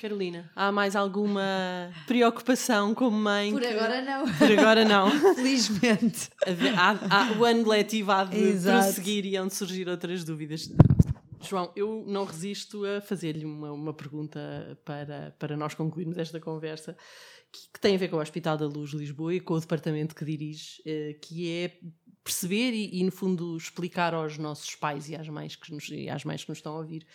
Carolina, 0.00 0.50
há 0.56 0.72
mais 0.72 0.96
alguma 0.96 1.92
preocupação 2.06 2.94
como 2.94 3.16
mãe? 3.18 3.52
Por 3.52 3.60
que- 3.60 3.66
agora 3.66 4.00
não. 4.02 4.32
Por 4.34 4.52
agora 4.52 4.84
não. 4.84 5.10
Felizmente. 5.36 6.30
Há- 6.76 6.98
há- 7.10 7.32
o 7.38 7.44
ano 7.44 7.68
letivo 7.68 8.10
há 8.10 8.24
de 8.24 8.38
Exato. 8.38 8.82
prosseguir 8.84 9.26
e 9.26 9.36
hão 9.36 9.46
de 9.46 9.54
surgir 9.54 9.86
outras 9.88 10.24
dúvidas. 10.24 10.70
João, 11.42 11.70
eu 11.76 12.02
não 12.06 12.24
resisto 12.24 12.82
a 12.84 13.00
fazer-lhe 13.02 13.44
uma, 13.44 13.72
uma 13.72 13.92
pergunta 13.92 14.78
para, 14.84 15.34
para 15.38 15.56
nós 15.56 15.74
concluirmos 15.74 16.16
esta 16.16 16.40
conversa, 16.40 16.96
que, 17.52 17.60
que 17.74 17.80
tem 17.80 17.94
a 17.94 17.98
ver 17.98 18.08
com 18.08 18.16
o 18.16 18.20
Hospital 18.20 18.56
da 18.56 18.66
Luz 18.66 18.92
Lisboa 18.92 19.34
e 19.34 19.40
com 19.40 19.54
o 19.54 19.60
departamento 19.60 20.14
que 20.14 20.24
dirige, 20.24 20.82
eh, 20.86 21.16
que 21.20 21.50
é 21.50 21.78
perceber 22.22 22.72
e, 22.72 23.00
e, 23.00 23.04
no 23.04 23.10
fundo, 23.10 23.56
explicar 23.56 24.14
aos 24.14 24.36
nossos 24.38 24.74
pais 24.76 25.08
e 25.08 25.16
às 25.16 25.28
mães 25.28 25.56
que 25.56 25.72
nos, 25.72 25.88
e 25.90 26.08
às 26.08 26.24
mães 26.24 26.44
que 26.44 26.50
nos 26.50 26.58
estão 26.58 26.74
a 26.74 26.78
ouvir 26.78 27.06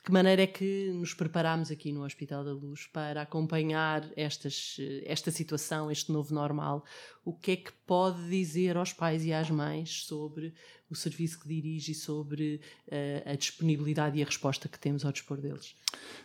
de 0.00 0.04
que 0.04 0.12
maneira 0.12 0.40
é 0.40 0.46
que 0.46 0.90
nos 0.94 1.12
preparamos 1.12 1.70
aqui 1.70 1.92
no 1.92 2.04
Hospital 2.04 2.42
da 2.42 2.54
Luz 2.54 2.86
para 2.86 3.20
acompanhar 3.20 4.02
estas, 4.16 4.78
esta 5.04 5.30
situação, 5.30 5.90
este 5.90 6.10
novo 6.10 6.34
normal? 6.34 6.82
O 7.22 7.34
que 7.34 7.50
é 7.50 7.56
que 7.56 7.70
pode 7.86 8.26
dizer 8.30 8.78
aos 8.78 8.94
pais 8.94 9.26
e 9.26 9.32
às 9.34 9.50
mães 9.50 10.04
sobre 10.04 10.54
o 10.88 10.96
serviço 10.96 11.38
que 11.40 11.46
dirige 11.46 11.92
e 11.92 11.94
sobre 11.94 12.62
eh, 12.90 13.22
a 13.26 13.34
disponibilidade 13.34 14.18
e 14.18 14.22
a 14.22 14.24
resposta 14.24 14.70
que 14.70 14.78
temos 14.78 15.04
ao 15.04 15.12
dispor 15.12 15.38
deles? 15.38 15.74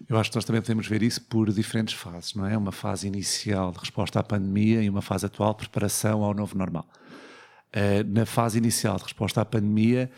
Eu 0.07 0.17
acho 0.17 0.29
que 0.31 0.37
nós 0.37 0.45
também 0.45 0.61
podemos 0.61 0.87
ver 0.87 1.03
isso 1.03 1.21
por 1.25 1.51
diferentes 1.51 1.95
fases, 1.95 2.33
não 2.33 2.47
é? 2.47 2.57
Uma 2.57 2.71
fase 2.71 3.07
inicial 3.07 3.73
de 3.73 3.79
resposta 3.79 4.21
à 4.21 4.23
pandemia 4.23 4.81
e 4.81 4.89
uma 4.89 5.01
fase 5.01 5.25
atual 5.25 5.51
de 5.51 5.57
preparação 5.57 6.23
ao 6.23 6.33
novo 6.33 6.57
normal. 6.57 6.87
Uh, 7.75 8.09
na 8.09 8.25
fase 8.25 8.57
inicial 8.57 8.95
de 8.95 9.03
resposta 9.03 9.41
à 9.41 9.45
pandemia, 9.45 10.09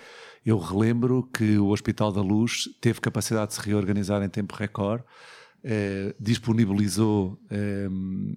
eu 0.47 0.57
relembro 0.57 1.29
que 1.33 1.57
o 1.57 1.67
Hospital 1.67 2.09
da 2.09 2.21
Luz 2.21 2.69
teve 2.79 3.01
capacidade 3.01 3.49
de 3.49 3.55
se 3.55 3.61
reorganizar 3.67 4.23
em 4.23 4.29
tempo 4.29 4.55
recorde, 4.55 5.03
uh, 5.03 6.15
disponibilizou 6.17 7.37
um, 7.51 8.33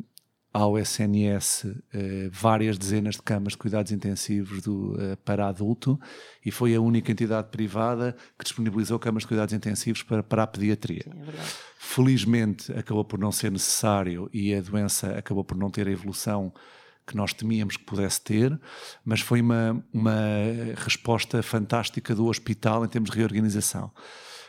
ao 0.53 0.77
SNS 0.77 1.67
uh, 1.67 1.77
várias 2.33 2.77
dezenas 2.77 3.15
de 3.15 3.23
camas 3.23 3.53
de 3.53 3.59
cuidados 3.59 3.93
intensivos 3.93 4.61
do, 4.61 4.95
uh, 4.95 5.17
para 5.25 5.47
adulto 5.47 6.01
e 6.45 6.51
foi 6.51 6.75
a 6.75 6.81
única 6.81 7.13
entidade 7.13 7.49
privada 7.49 8.17
que 8.37 8.43
disponibilizou 8.43 8.99
camas 8.99 9.23
de 9.23 9.29
cuidados 9.29 9.55
intensivos 9.55 10.03
para, 10.03 10.21
para 10.21 10.43
a 10.43 10.47
pediatria. 10.49 11.05
Sim, 11.05 11.13
é. 11.13 11.45
Felizmente 11.79 12.73
acabou 12.73 13.05
por 13.05 13.21
não 13.21 13.31
ser 13.31 13.53
necessário 13.53 14.29
e 14.33 14.53
a 14.53 14.61
doença 14.61 15.17
acabou 15.17 15.45
por 15.45 15.57
não 15.57 15.71
ter 15.71 15.87
a 15.87 15.93
evolução 15.93 16.53
que 17.11 17.17
nós 17.17 17.33
temíamos 17.33 17.77
que 17.77 17.83
pudesse 17.85 18.21
ter, 18.21 18.59
mas 19.05 19.21
foi 19.21 19.41
uma, 19.41 19.85
uma 19.93 20.15
resposta 20.77 21.43
fantástica 21.43 22.15
do 22.15 22.27
hospital 22.27 22.85
em 22.85 22.89
termos 22.89 23.11
de 23.11 23.17
reorganização. 23.17 23.93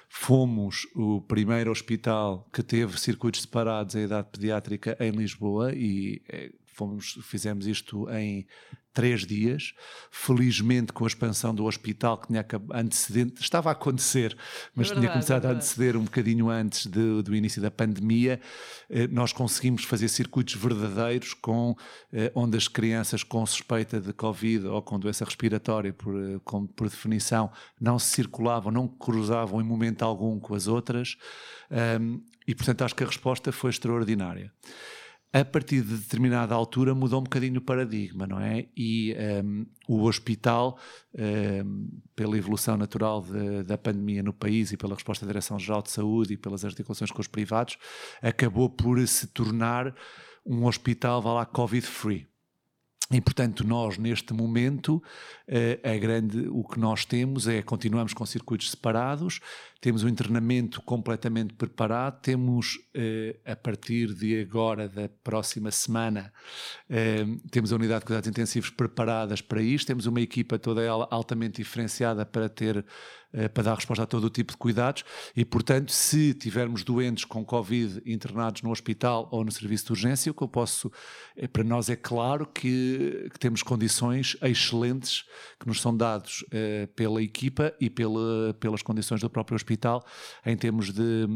Fomos 0.08 0.86
o 0.96 1.22
primeiro 1.22 1.72
hospital 1.72 2.48
que 2.54 2.62
teve 2.62 3.00
circuitos 3.00 3.42
separados 3.42 3.96
à 3.96 4.02
idade 4.02 4.28
pediátrica 4.32 4.96
em 5.00 5.10
Lisboa 5.10 5.74
e 5.74 6.22
eh, 6.30 6.52
fomos, 6.74 7.18
fizemos 7.24 7.68
isto 7.68 8.10
em 8.10 8.46
três 8.94 9.26
dias. 9.26 9.74
Felizmente, 10.12 10.92
com 10.92 11.06
a 11.06 11.08
expansão 11.08 11.56
do 11.56 11.64
hospital, 11.66 12.18
que 12.18 12.28
tinha 12.28 12.46
antecedente, 12.74 13.42
estava 13.42 13.70
a 13.70 13.72
acontecer, 13.72 14.36
mas 14.76 14.88
É 14.88 14.90
tinha 14.90 15.02
verdade, 15.02 15.14
começado 15.14 15.44
é 15.44 15.48
a 15.48 15.50
verdade. 15.50 15.66
anteceder 15.66 15.98
um 15.98 16.04
bocadinho 16.04 16.50
antes 16.50 16.86
de- 16.88 17.24
do 17.24 17.34
início 17.34 17.62
da 17.62 17.72
pandemia, 17.72 18.42
eh, 18.90 19.08
nós 19.08 19.32
conseguimos 19.32 19.86
fazer 19.86 20.10
circuitos 20.10 20.56
verdadeiros 20.56 21.34
com 21.34 21.76
eh, 22.12 22.30
onde 22.36 22.58
as 22.58 22.68
crianças 22.68 23.24
com 23.24 23.46
suspeita 23.46 24.00
de 24.02 24.12
Covid 24.12 24.68
ou 24.68 24.82
com 24.82 25.00
doença 25.00 25.24
respiratória, 25.24 25.94
por, 25.94 26.14
eh, 26.14 26.40
com- 26.44 26.68
por 26.68 26.90
definição, 26.90 27.50
não 27.80 27.98
se 27.98 28.12
circulavam, 28.14 28.72
não 28.74 28.88
cruzavam 28.90 29.62
em 29.62 29.64
momento 29.64 30.04
algum 30.04 30.38
com 30.40 30.54
as 30.54 30.68
outras, 30.68 31.18
Ahm, 31.74 32.20
e 32.46 32.54
portanto 32.54 32.82
acho 32.84 32.94
que 32.94 33.04
a 33.04 33.08
resposta 33.08 33.50
foi 33.54 33.70
extraordinária 33.70 34.52
a 35.34 35.46
partir 35.46 35.82
de 35.82 35.96
determinada 35.96 36.54
altura 36.54 36.94
mudou 36.94 37.20
um 37.20 37.24
bocadinho 37.24 37.60
o 37.60 37.62
paradigma, 37.62 38.28
não 38.28 38.40
é? 38.40 38.68
E 38.76 39.16
um, 39.44 39.66
o 39.88 40.04
hospital, 40.04 40.78
um, 41.18 41.90
pela 42.16 42.38
evolução 42.38 42.76
natural 42.76 43.22
de- 43.22 43.64
da 43.64 43.78
pandemia 43.78 44.22
no 44.22 44.34
país 44.34 44.72
e 44.74 44.78
pela 44.78 44.94
resposta 44.94 45.26
da 45.26 45.32
Direção-Geral 45.32 45.82
de 45.82 45.92
Saúde 45.92 46.34
e 46.34 46.38
pelas 46.38 46.66
articulações 46.66 47.12
com 47.12 47.22
os 47.22 47.28
privados, 47.28 47.78
acabou 48.22 48.70
por 48.70 49.06
se 49.08 49.28
tornar 49.28 49.96
um 50.46 50.66
hospital, 50.66 51.22
vá 51.22 51.34
lá, 51.34 51.46
Covid-free. 51.46 52.28
E, 53.14 53.20
portanto, 53.20 53.68
nós, 53.68 53.98
neste 53.98 54.34
momento, 54.34 55.04
eh, 55.46 55.80
a 55.84 55.98
grande, 55.98 56.48
o 56.50 56.64
que 56.64 56.80
nós 56.80 57.04
temos 57.04 57.46
é, 57.46 57.62
continuamos 57.62 58.14
com 58.14 58.26
circuitos 58.26 58.72
separados, 58.72 59.42
temos 59.82 60.04
o 60.04 60.08
internamento 60.08 60.80
completamente 60.84 61.56
preparado, 61.56 62.22
temos, 62.22 62.78
eh, 62.94 63.40
a 63.44 63.56
partir 63.56 64.14
de 64.14 64.40
agora, 64.40 64.88
da 64.88 65.10
próxima 65.24 65.72
semana, 65.72 66.32
eh, 66.88 67.26
temos 67.50 67.74
a 67.74 67.78
unidade 67.78 68.02
de 68.02 68.06
cuidados 68.06 68.30
intensivos 68.30 68.70
preparadas 68.70 69.42
para 69.42 69.60
isto, 69.60 69.88
temos 69.88 70.06
uma 70.06 70.22
equipa 70.22 70.60
toda 70.60 70.84
ela 70.84 71.08
altamente 71.10 71.64
diferenciada 71.64 72.24
para 72.24 72.48
ter, 72.48 72.86
eh, 73.34 73.48
para 73.48 73.64
dar 73.64 73.76
resposta 73.76 74.04
a 74.04 74.06
todo 74.06 74.26
o 74.26 74.30
tipo 74.30 74.52
de 74.52 74.58
cuidados. 74.60 75.04
E, 75.36 75.44
portanto, 75.44 75.92
se 75.92 76.36
tivermos 76.36 76.84
doentes 76.84 77.26
com 77.26 77.44
Covid 77.44 78.04
internados 78.06 78.62
no 78.62 78.70
hospital 78.70 79.28
ou 79.32 79.44
no 79.44 79.52
serviço 79.52 79.88
de 79.88 79.92
urgência, 79.94 80.32
o 80.32 80.36
que 80.36 80.44
eu 80.44 80.48
posso, 80.48 80.92
para 81.52 81.64
nós 81.64 81.90
é 81.90 81.96
claro 81.96 82.46
que, 82.46 83.30
que 83.34 83.40
temos 83.40 83.64
condições 83.64 84.38
excelentes 84.44 85.24
que 85.60 85.68
nos 85.68 85.82
são 85.82 85.96
dados 85.96 86.46
pela 86.96 87.22
equipa 87.24 87.74
e 87.80 87.90
pela, 87.90 88.54
pelas 88.60 88.84
condições 88.84 89.22
do 89.22 89.30
próprio 89.30 89.56
hospital 89.56 89.71
hospital, 89.72 90.06
em 90.46 90.56
termos 90.56 90.92
de, 90.92 91.28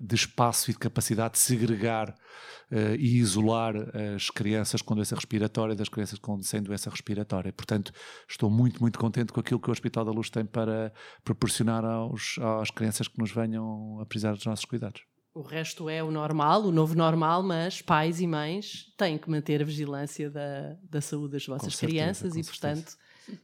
de 0.00 0.14
espaço 0.14 0.70
e 0.70 0.74
de 0.74 0.78
capacidade 0.78 1.34
de 1.34 1.38
segregar 1.38 2.10
uh, 2.10 2.94
e 2.98 3.18
isolar 3.18 3.74
as 4.14 4.30
crianças 4.30 4.82
com 4.82 4.94
doença 4.94 5.14
respiratória 5.14 5.74
das 5.74 5.88
crianças 5.88 6.18
com, 6.18 6.42
sem 6.42 6.62
doença 6.62 6.90
respiratória. 6.90 7.52
Portanto, 7.52 7.92
estou 8.28 8.50
muito, 8.50 8.80
muito 8.80 8.98
contente 8.98 9.32
com 9.32 9.40
aquilo 9.40 9.60
que 9.60 9.68
o 9.68 9.72
Hospital 9.72 10.04
da 10.04 10.10
Luz 10.10 10.30
tem 10.30 10.44
para 10.44 10.92
proporcionar 11.24 11.84
aos, 11.84 12.36
às 12.60 12.70
crianças 12.70 13.08
que 13.08 13.18
nos 13.18 13.30
venham 13.30 14.00
a 14.00 14.06
precisar 14.06 14.32
dos 14.32 14.44
nossos 14.44 14.64
cuidados. 14.64 15.02
O 15.34 15.42
resto 15.42 15.88
é 15.88 16.02
o 16.02 16.10
normal, 16.10 16.64
o 16.64 16.72
novo 16.72 16.96
normal, 16.96 17.44
mas 17.44 17.80
pais 17.80 18.20
e 18.20 18.26
mães 18.26 18.92
têm 18.96 19.16
que 19.16 19.30
manter 19.30 19.62
a 19.62 19.64
vigilância 19.64 20.28
da, 20.28 20.76
da 20.82 21.00
saúde 21.00 21.34
das 21.34 21.46
vossas 21.46 21.76
certeza, 21.76 21.86
crianças 21.86 22.36
e, 22.36 22.42
portanto, 22.42 22.96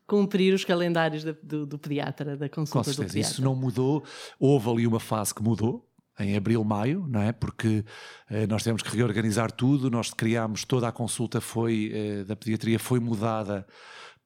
cumprir 0.06 0.54
os 0.54 0.64
calendários 0.64 1.24
do, 1.24 1.66
do, 1.66 1.78
pediatra, 1.78 2.36
da 2.36 2.48
consulta 2.48 2.78
com 2.78 2.84
certeza, 2.84 3.02
do 3.02 3.06
pediatra. 3.08 3.32
Isso 3.32 3.42
não 3.42 3.54
mudou. 3.54 4.04
Houve 4.38 4.70
ali 4.70 4.86
uma 4.86 5.00
fase 5.00 5.34
que 5.34 5.42
mudou, 5.42 5.88
em 6.18 6.36
abril, 6.36 6.62
maio, 6.62 7.06
não 7.08 7.20
é? 7.20 7.32
Porque 7.32 7.84
eh, 8.30 8.46
nós 8.46 8.62
tivemos 8.62 8.82
que 8.82 8.96
reorganizar 8.96 9.50
tudo, 9.50 9.90
nós 9.90 10.12
criámos 10.12 10.64
toda 10.64 10.86
a 10.86 10.92
consulta 10.92 11.40
foi 11.40 11.90
eh, 11.92 12.24
da 12.24 12.36
pediatria 12.36 12.78
foi 12.78 13.00
mudada 13.00 13.66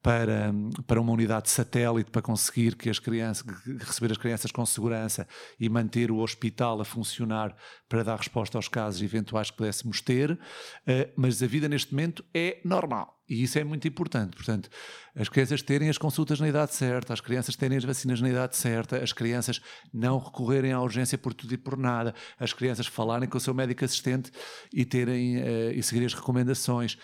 para, 0.09 0.55
para 0.87 0.99
uma 1.03 1.13
unidade 1.13 1.45
de 1.45 1.51
satélite 1.51 2.11
para 2.11 2.23
conseguir 2.23 2.77
que 2.77 2.89
as 2.89 2.99
crianças 2.99 3.45
receber 3.79 4.11
as 4.11 4.17
crianças 4.17 4.51
com 4.51 4.65
segurança 4.65 5.29
e 5.61 5.69
manter 5.69 6.11
o 6.11 6.21
hospital 6.21 6.81
a 6.81 6.85
funcionar 6.85 7.55
para 7.87 8.03
dar 8.03 8.17
resposta 8.17 8.57
aos 8.57 8.69
casos 8.69 9.03
eventuais 9.03 9.51
que 9.51 9.59
pudéssemos 9.59 10.01
ter, 10.01 10.39
eh, 10.87 11.11
mas 11.15 11.43
a 11.43 11.47
vida 11.47 11.69
neste 11.69 11.93
momento 11.93 12.25
é 12.33 12.59
normal. 12.65 13.19
E 13.29 13.43
isso 13.43 13.59
é 13.59 13.65
muito 13.65 13.87
importante. 13.87 14.35
Portanto, 14.35 14.71
as 15.15 15.29
crianças 15.29 15.61
terem 15.61 15.91
as 15.91 15.99
consultas 15.99 16.41
na 16.41 16.49
idade 16.49 16.75
certa, 16.75 17.13
as 17.13 17.21
crianças 17.21 17.55
terem 17.55 17.77
as 17.77 17.85
vacinas 17.85 18.23
na 18.23 18.31
idade 18.31 18.57
certa, 18.57 18.97
as 18.97 19.13
crianças 19.13 19.61
não 19.93 20.17
recorrerem 20.17 20.73
à 20.73 20.81
urgência 20.81 21.19
por 21.19 21.35
tudo 21.35 21.53
e 21.53 21.59
por 21.59 21.77
nada, 21.77 22.15
as 22.41 22.55
crianças 22.55 22.87
falarem 22.87 23.29
com 23.29 23.37
o 23.37 23.41
seu 23.41 23.53
médico 23.53 23.85
assistente 23.85 24.33
e 24.73 24.87
terem 24.87 25.37
uh, 25.37 25.71
e 25.75 25.83
seguirem 25.83 26.07
as 26.07 26.15
recomendações. 26.15 26.97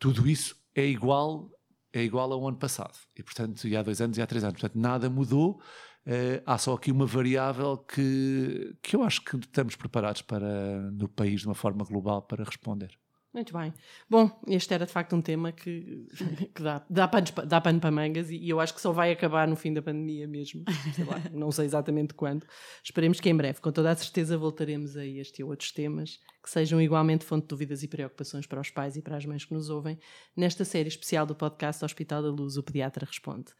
Tudo 0.00 0.28
isso 0.28 0.56
é 0.74 0.84
igual 0.84 1.53
é 1.94 2.02
igual 2.02 2.32
ao 2.32 2.46
ano 2.46 2.58
passado. 2.58 2.98
E, 3.16 3.22
portanto, 3.22 3.66
e 3.68 3.76
há 3.76 3.82
dois 3.82 4.00
anos 4.00 4.18
e 4.18 4.22
há 4.22 4.26
três 4.26 4.42
anos. 4.42 4.60
Portanto, 4.60 4.80
nada 4.80 5.08
mudou. 5.08 5.60
Uh, 6.06 6.42
há 6.44 6.58
só 6.58 6.74
aqui 6.74 6.90
uma 6.90 7.06
variável 7.06 7.78
que, 7.78 8.76
que 8.82 8.96
eu 8.96 9.02
acho 9.02 9.22
que 9.22 9.36
estamos 9.36 9.76
preparados 9.76 10.20
para, 10.20 10.90
no 10.90 11.08
país, 11.08 11.42
de 11.42 11.46
uma 11.46 11.54
forma 11.54 11.84
global, 11.84 12.20
para 12.22 12.44
responder. 12.44 12.90
Muito 13.34 13.52
bem. 13.52 13.74
Bom, 14.08 14.30
este 14.46 14.72
era 14.72 14.86
de 14.86 14.92
facto 14.92 15.16
um 15.16 15.20
tema 15.20 15.50
que, 15.50 16.06
que 16.54 16.62
dá, 16.62 16.86
dá, 16.88 17.08
pano, 17.08 17.26
dá 17.44 17.60
pano 17.60 17.80
para 17.80 17.90
mangas 17.90 18.30
e, 18.30 18.48
eu 18.48 18.60
acho 18.60 18.72
que 18.72 18.80
só 18.80 18.92
vai 18.92 19.10
acabar 19.10 19.48
no 19.48 19.56
fim 19.56 19.74
da 19.74 19.82
pandemia 19.82 20.28
mesmo. 20.28 20.64
Sei 20.94 21.04
lá, 21.04 21.20
não 21.32 21.50
sei 21.50 21.64
exatamente 21.64 22.14
quando. 22.14 22.46
Esperemos 22.82 23.18
que 23.18 23.28
em 23.28 23.36
breve, 23.36 23.60
com 23.60 23.72
toda 23.72 23.90
a 23.90 23.96
certeza, 23.96 24.38
voltaremos 24.38 24.96
a 24.96 25.04
este 25.04 25.40
e 25.40 25.44
outros 25.44 25.72
temas 25.72 26.20
que 26.40 26.48
sejam 26.48 26.80
igualmente 26.80 27.24
fonte 27.24 27.42
de 27.42 27.48
dúvidas 27.48 27.82
e 27.82 27.88
preocupações 27.88 28.46
para 28.46 28.60
os 28.60 28.70
pais 28.70 28.96
e 28.96 29.02
para 29.02 29.16
as 29.16 29.26
mães 29.26 29.44
que 29.44 29.52
nos 29.52 29.68
ouvem 29.68 29.98
nesta 30.36 30.64
série 30.64 30.88
especial 30.88 31.26
do 31.26 31.34
podcast 31.34 31.84
Hospital 31.84 32.22
da 32.22 32.30
Luz, 32.30 32.56
o 32.56 32.62
Pediatra 32.62 33.04
Responde. 33.04 33.52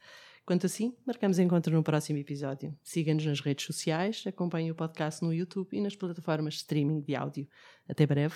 Quanto 0.45 0.67
assim, 0.67 0.95
marcamos 1.05 1.37
encontro 1.37 1.75
no 1.75 1.83
próximo 1.83 2.19
episódio. 2.19 2.73
Siga-nos 2.81 3.25
nas 3.25 3.41
redes 3.41 3.65
sociais, 3.65 4.23
acompanhe 4.25 4.71
o 4.71 4.75
podcast 4.75 5.21
no 5.21 5.33
YouTube 5.33 5.75
e 5.75 5.81
nas 5.81 5.95
plataformas 5.97 6.53
de 6.53 6.59
streaming 6.59 7.01
de 7.01 7.13
áudio. 7.13 7.47
Até 7.89 8.05
breve. 8.05 8.35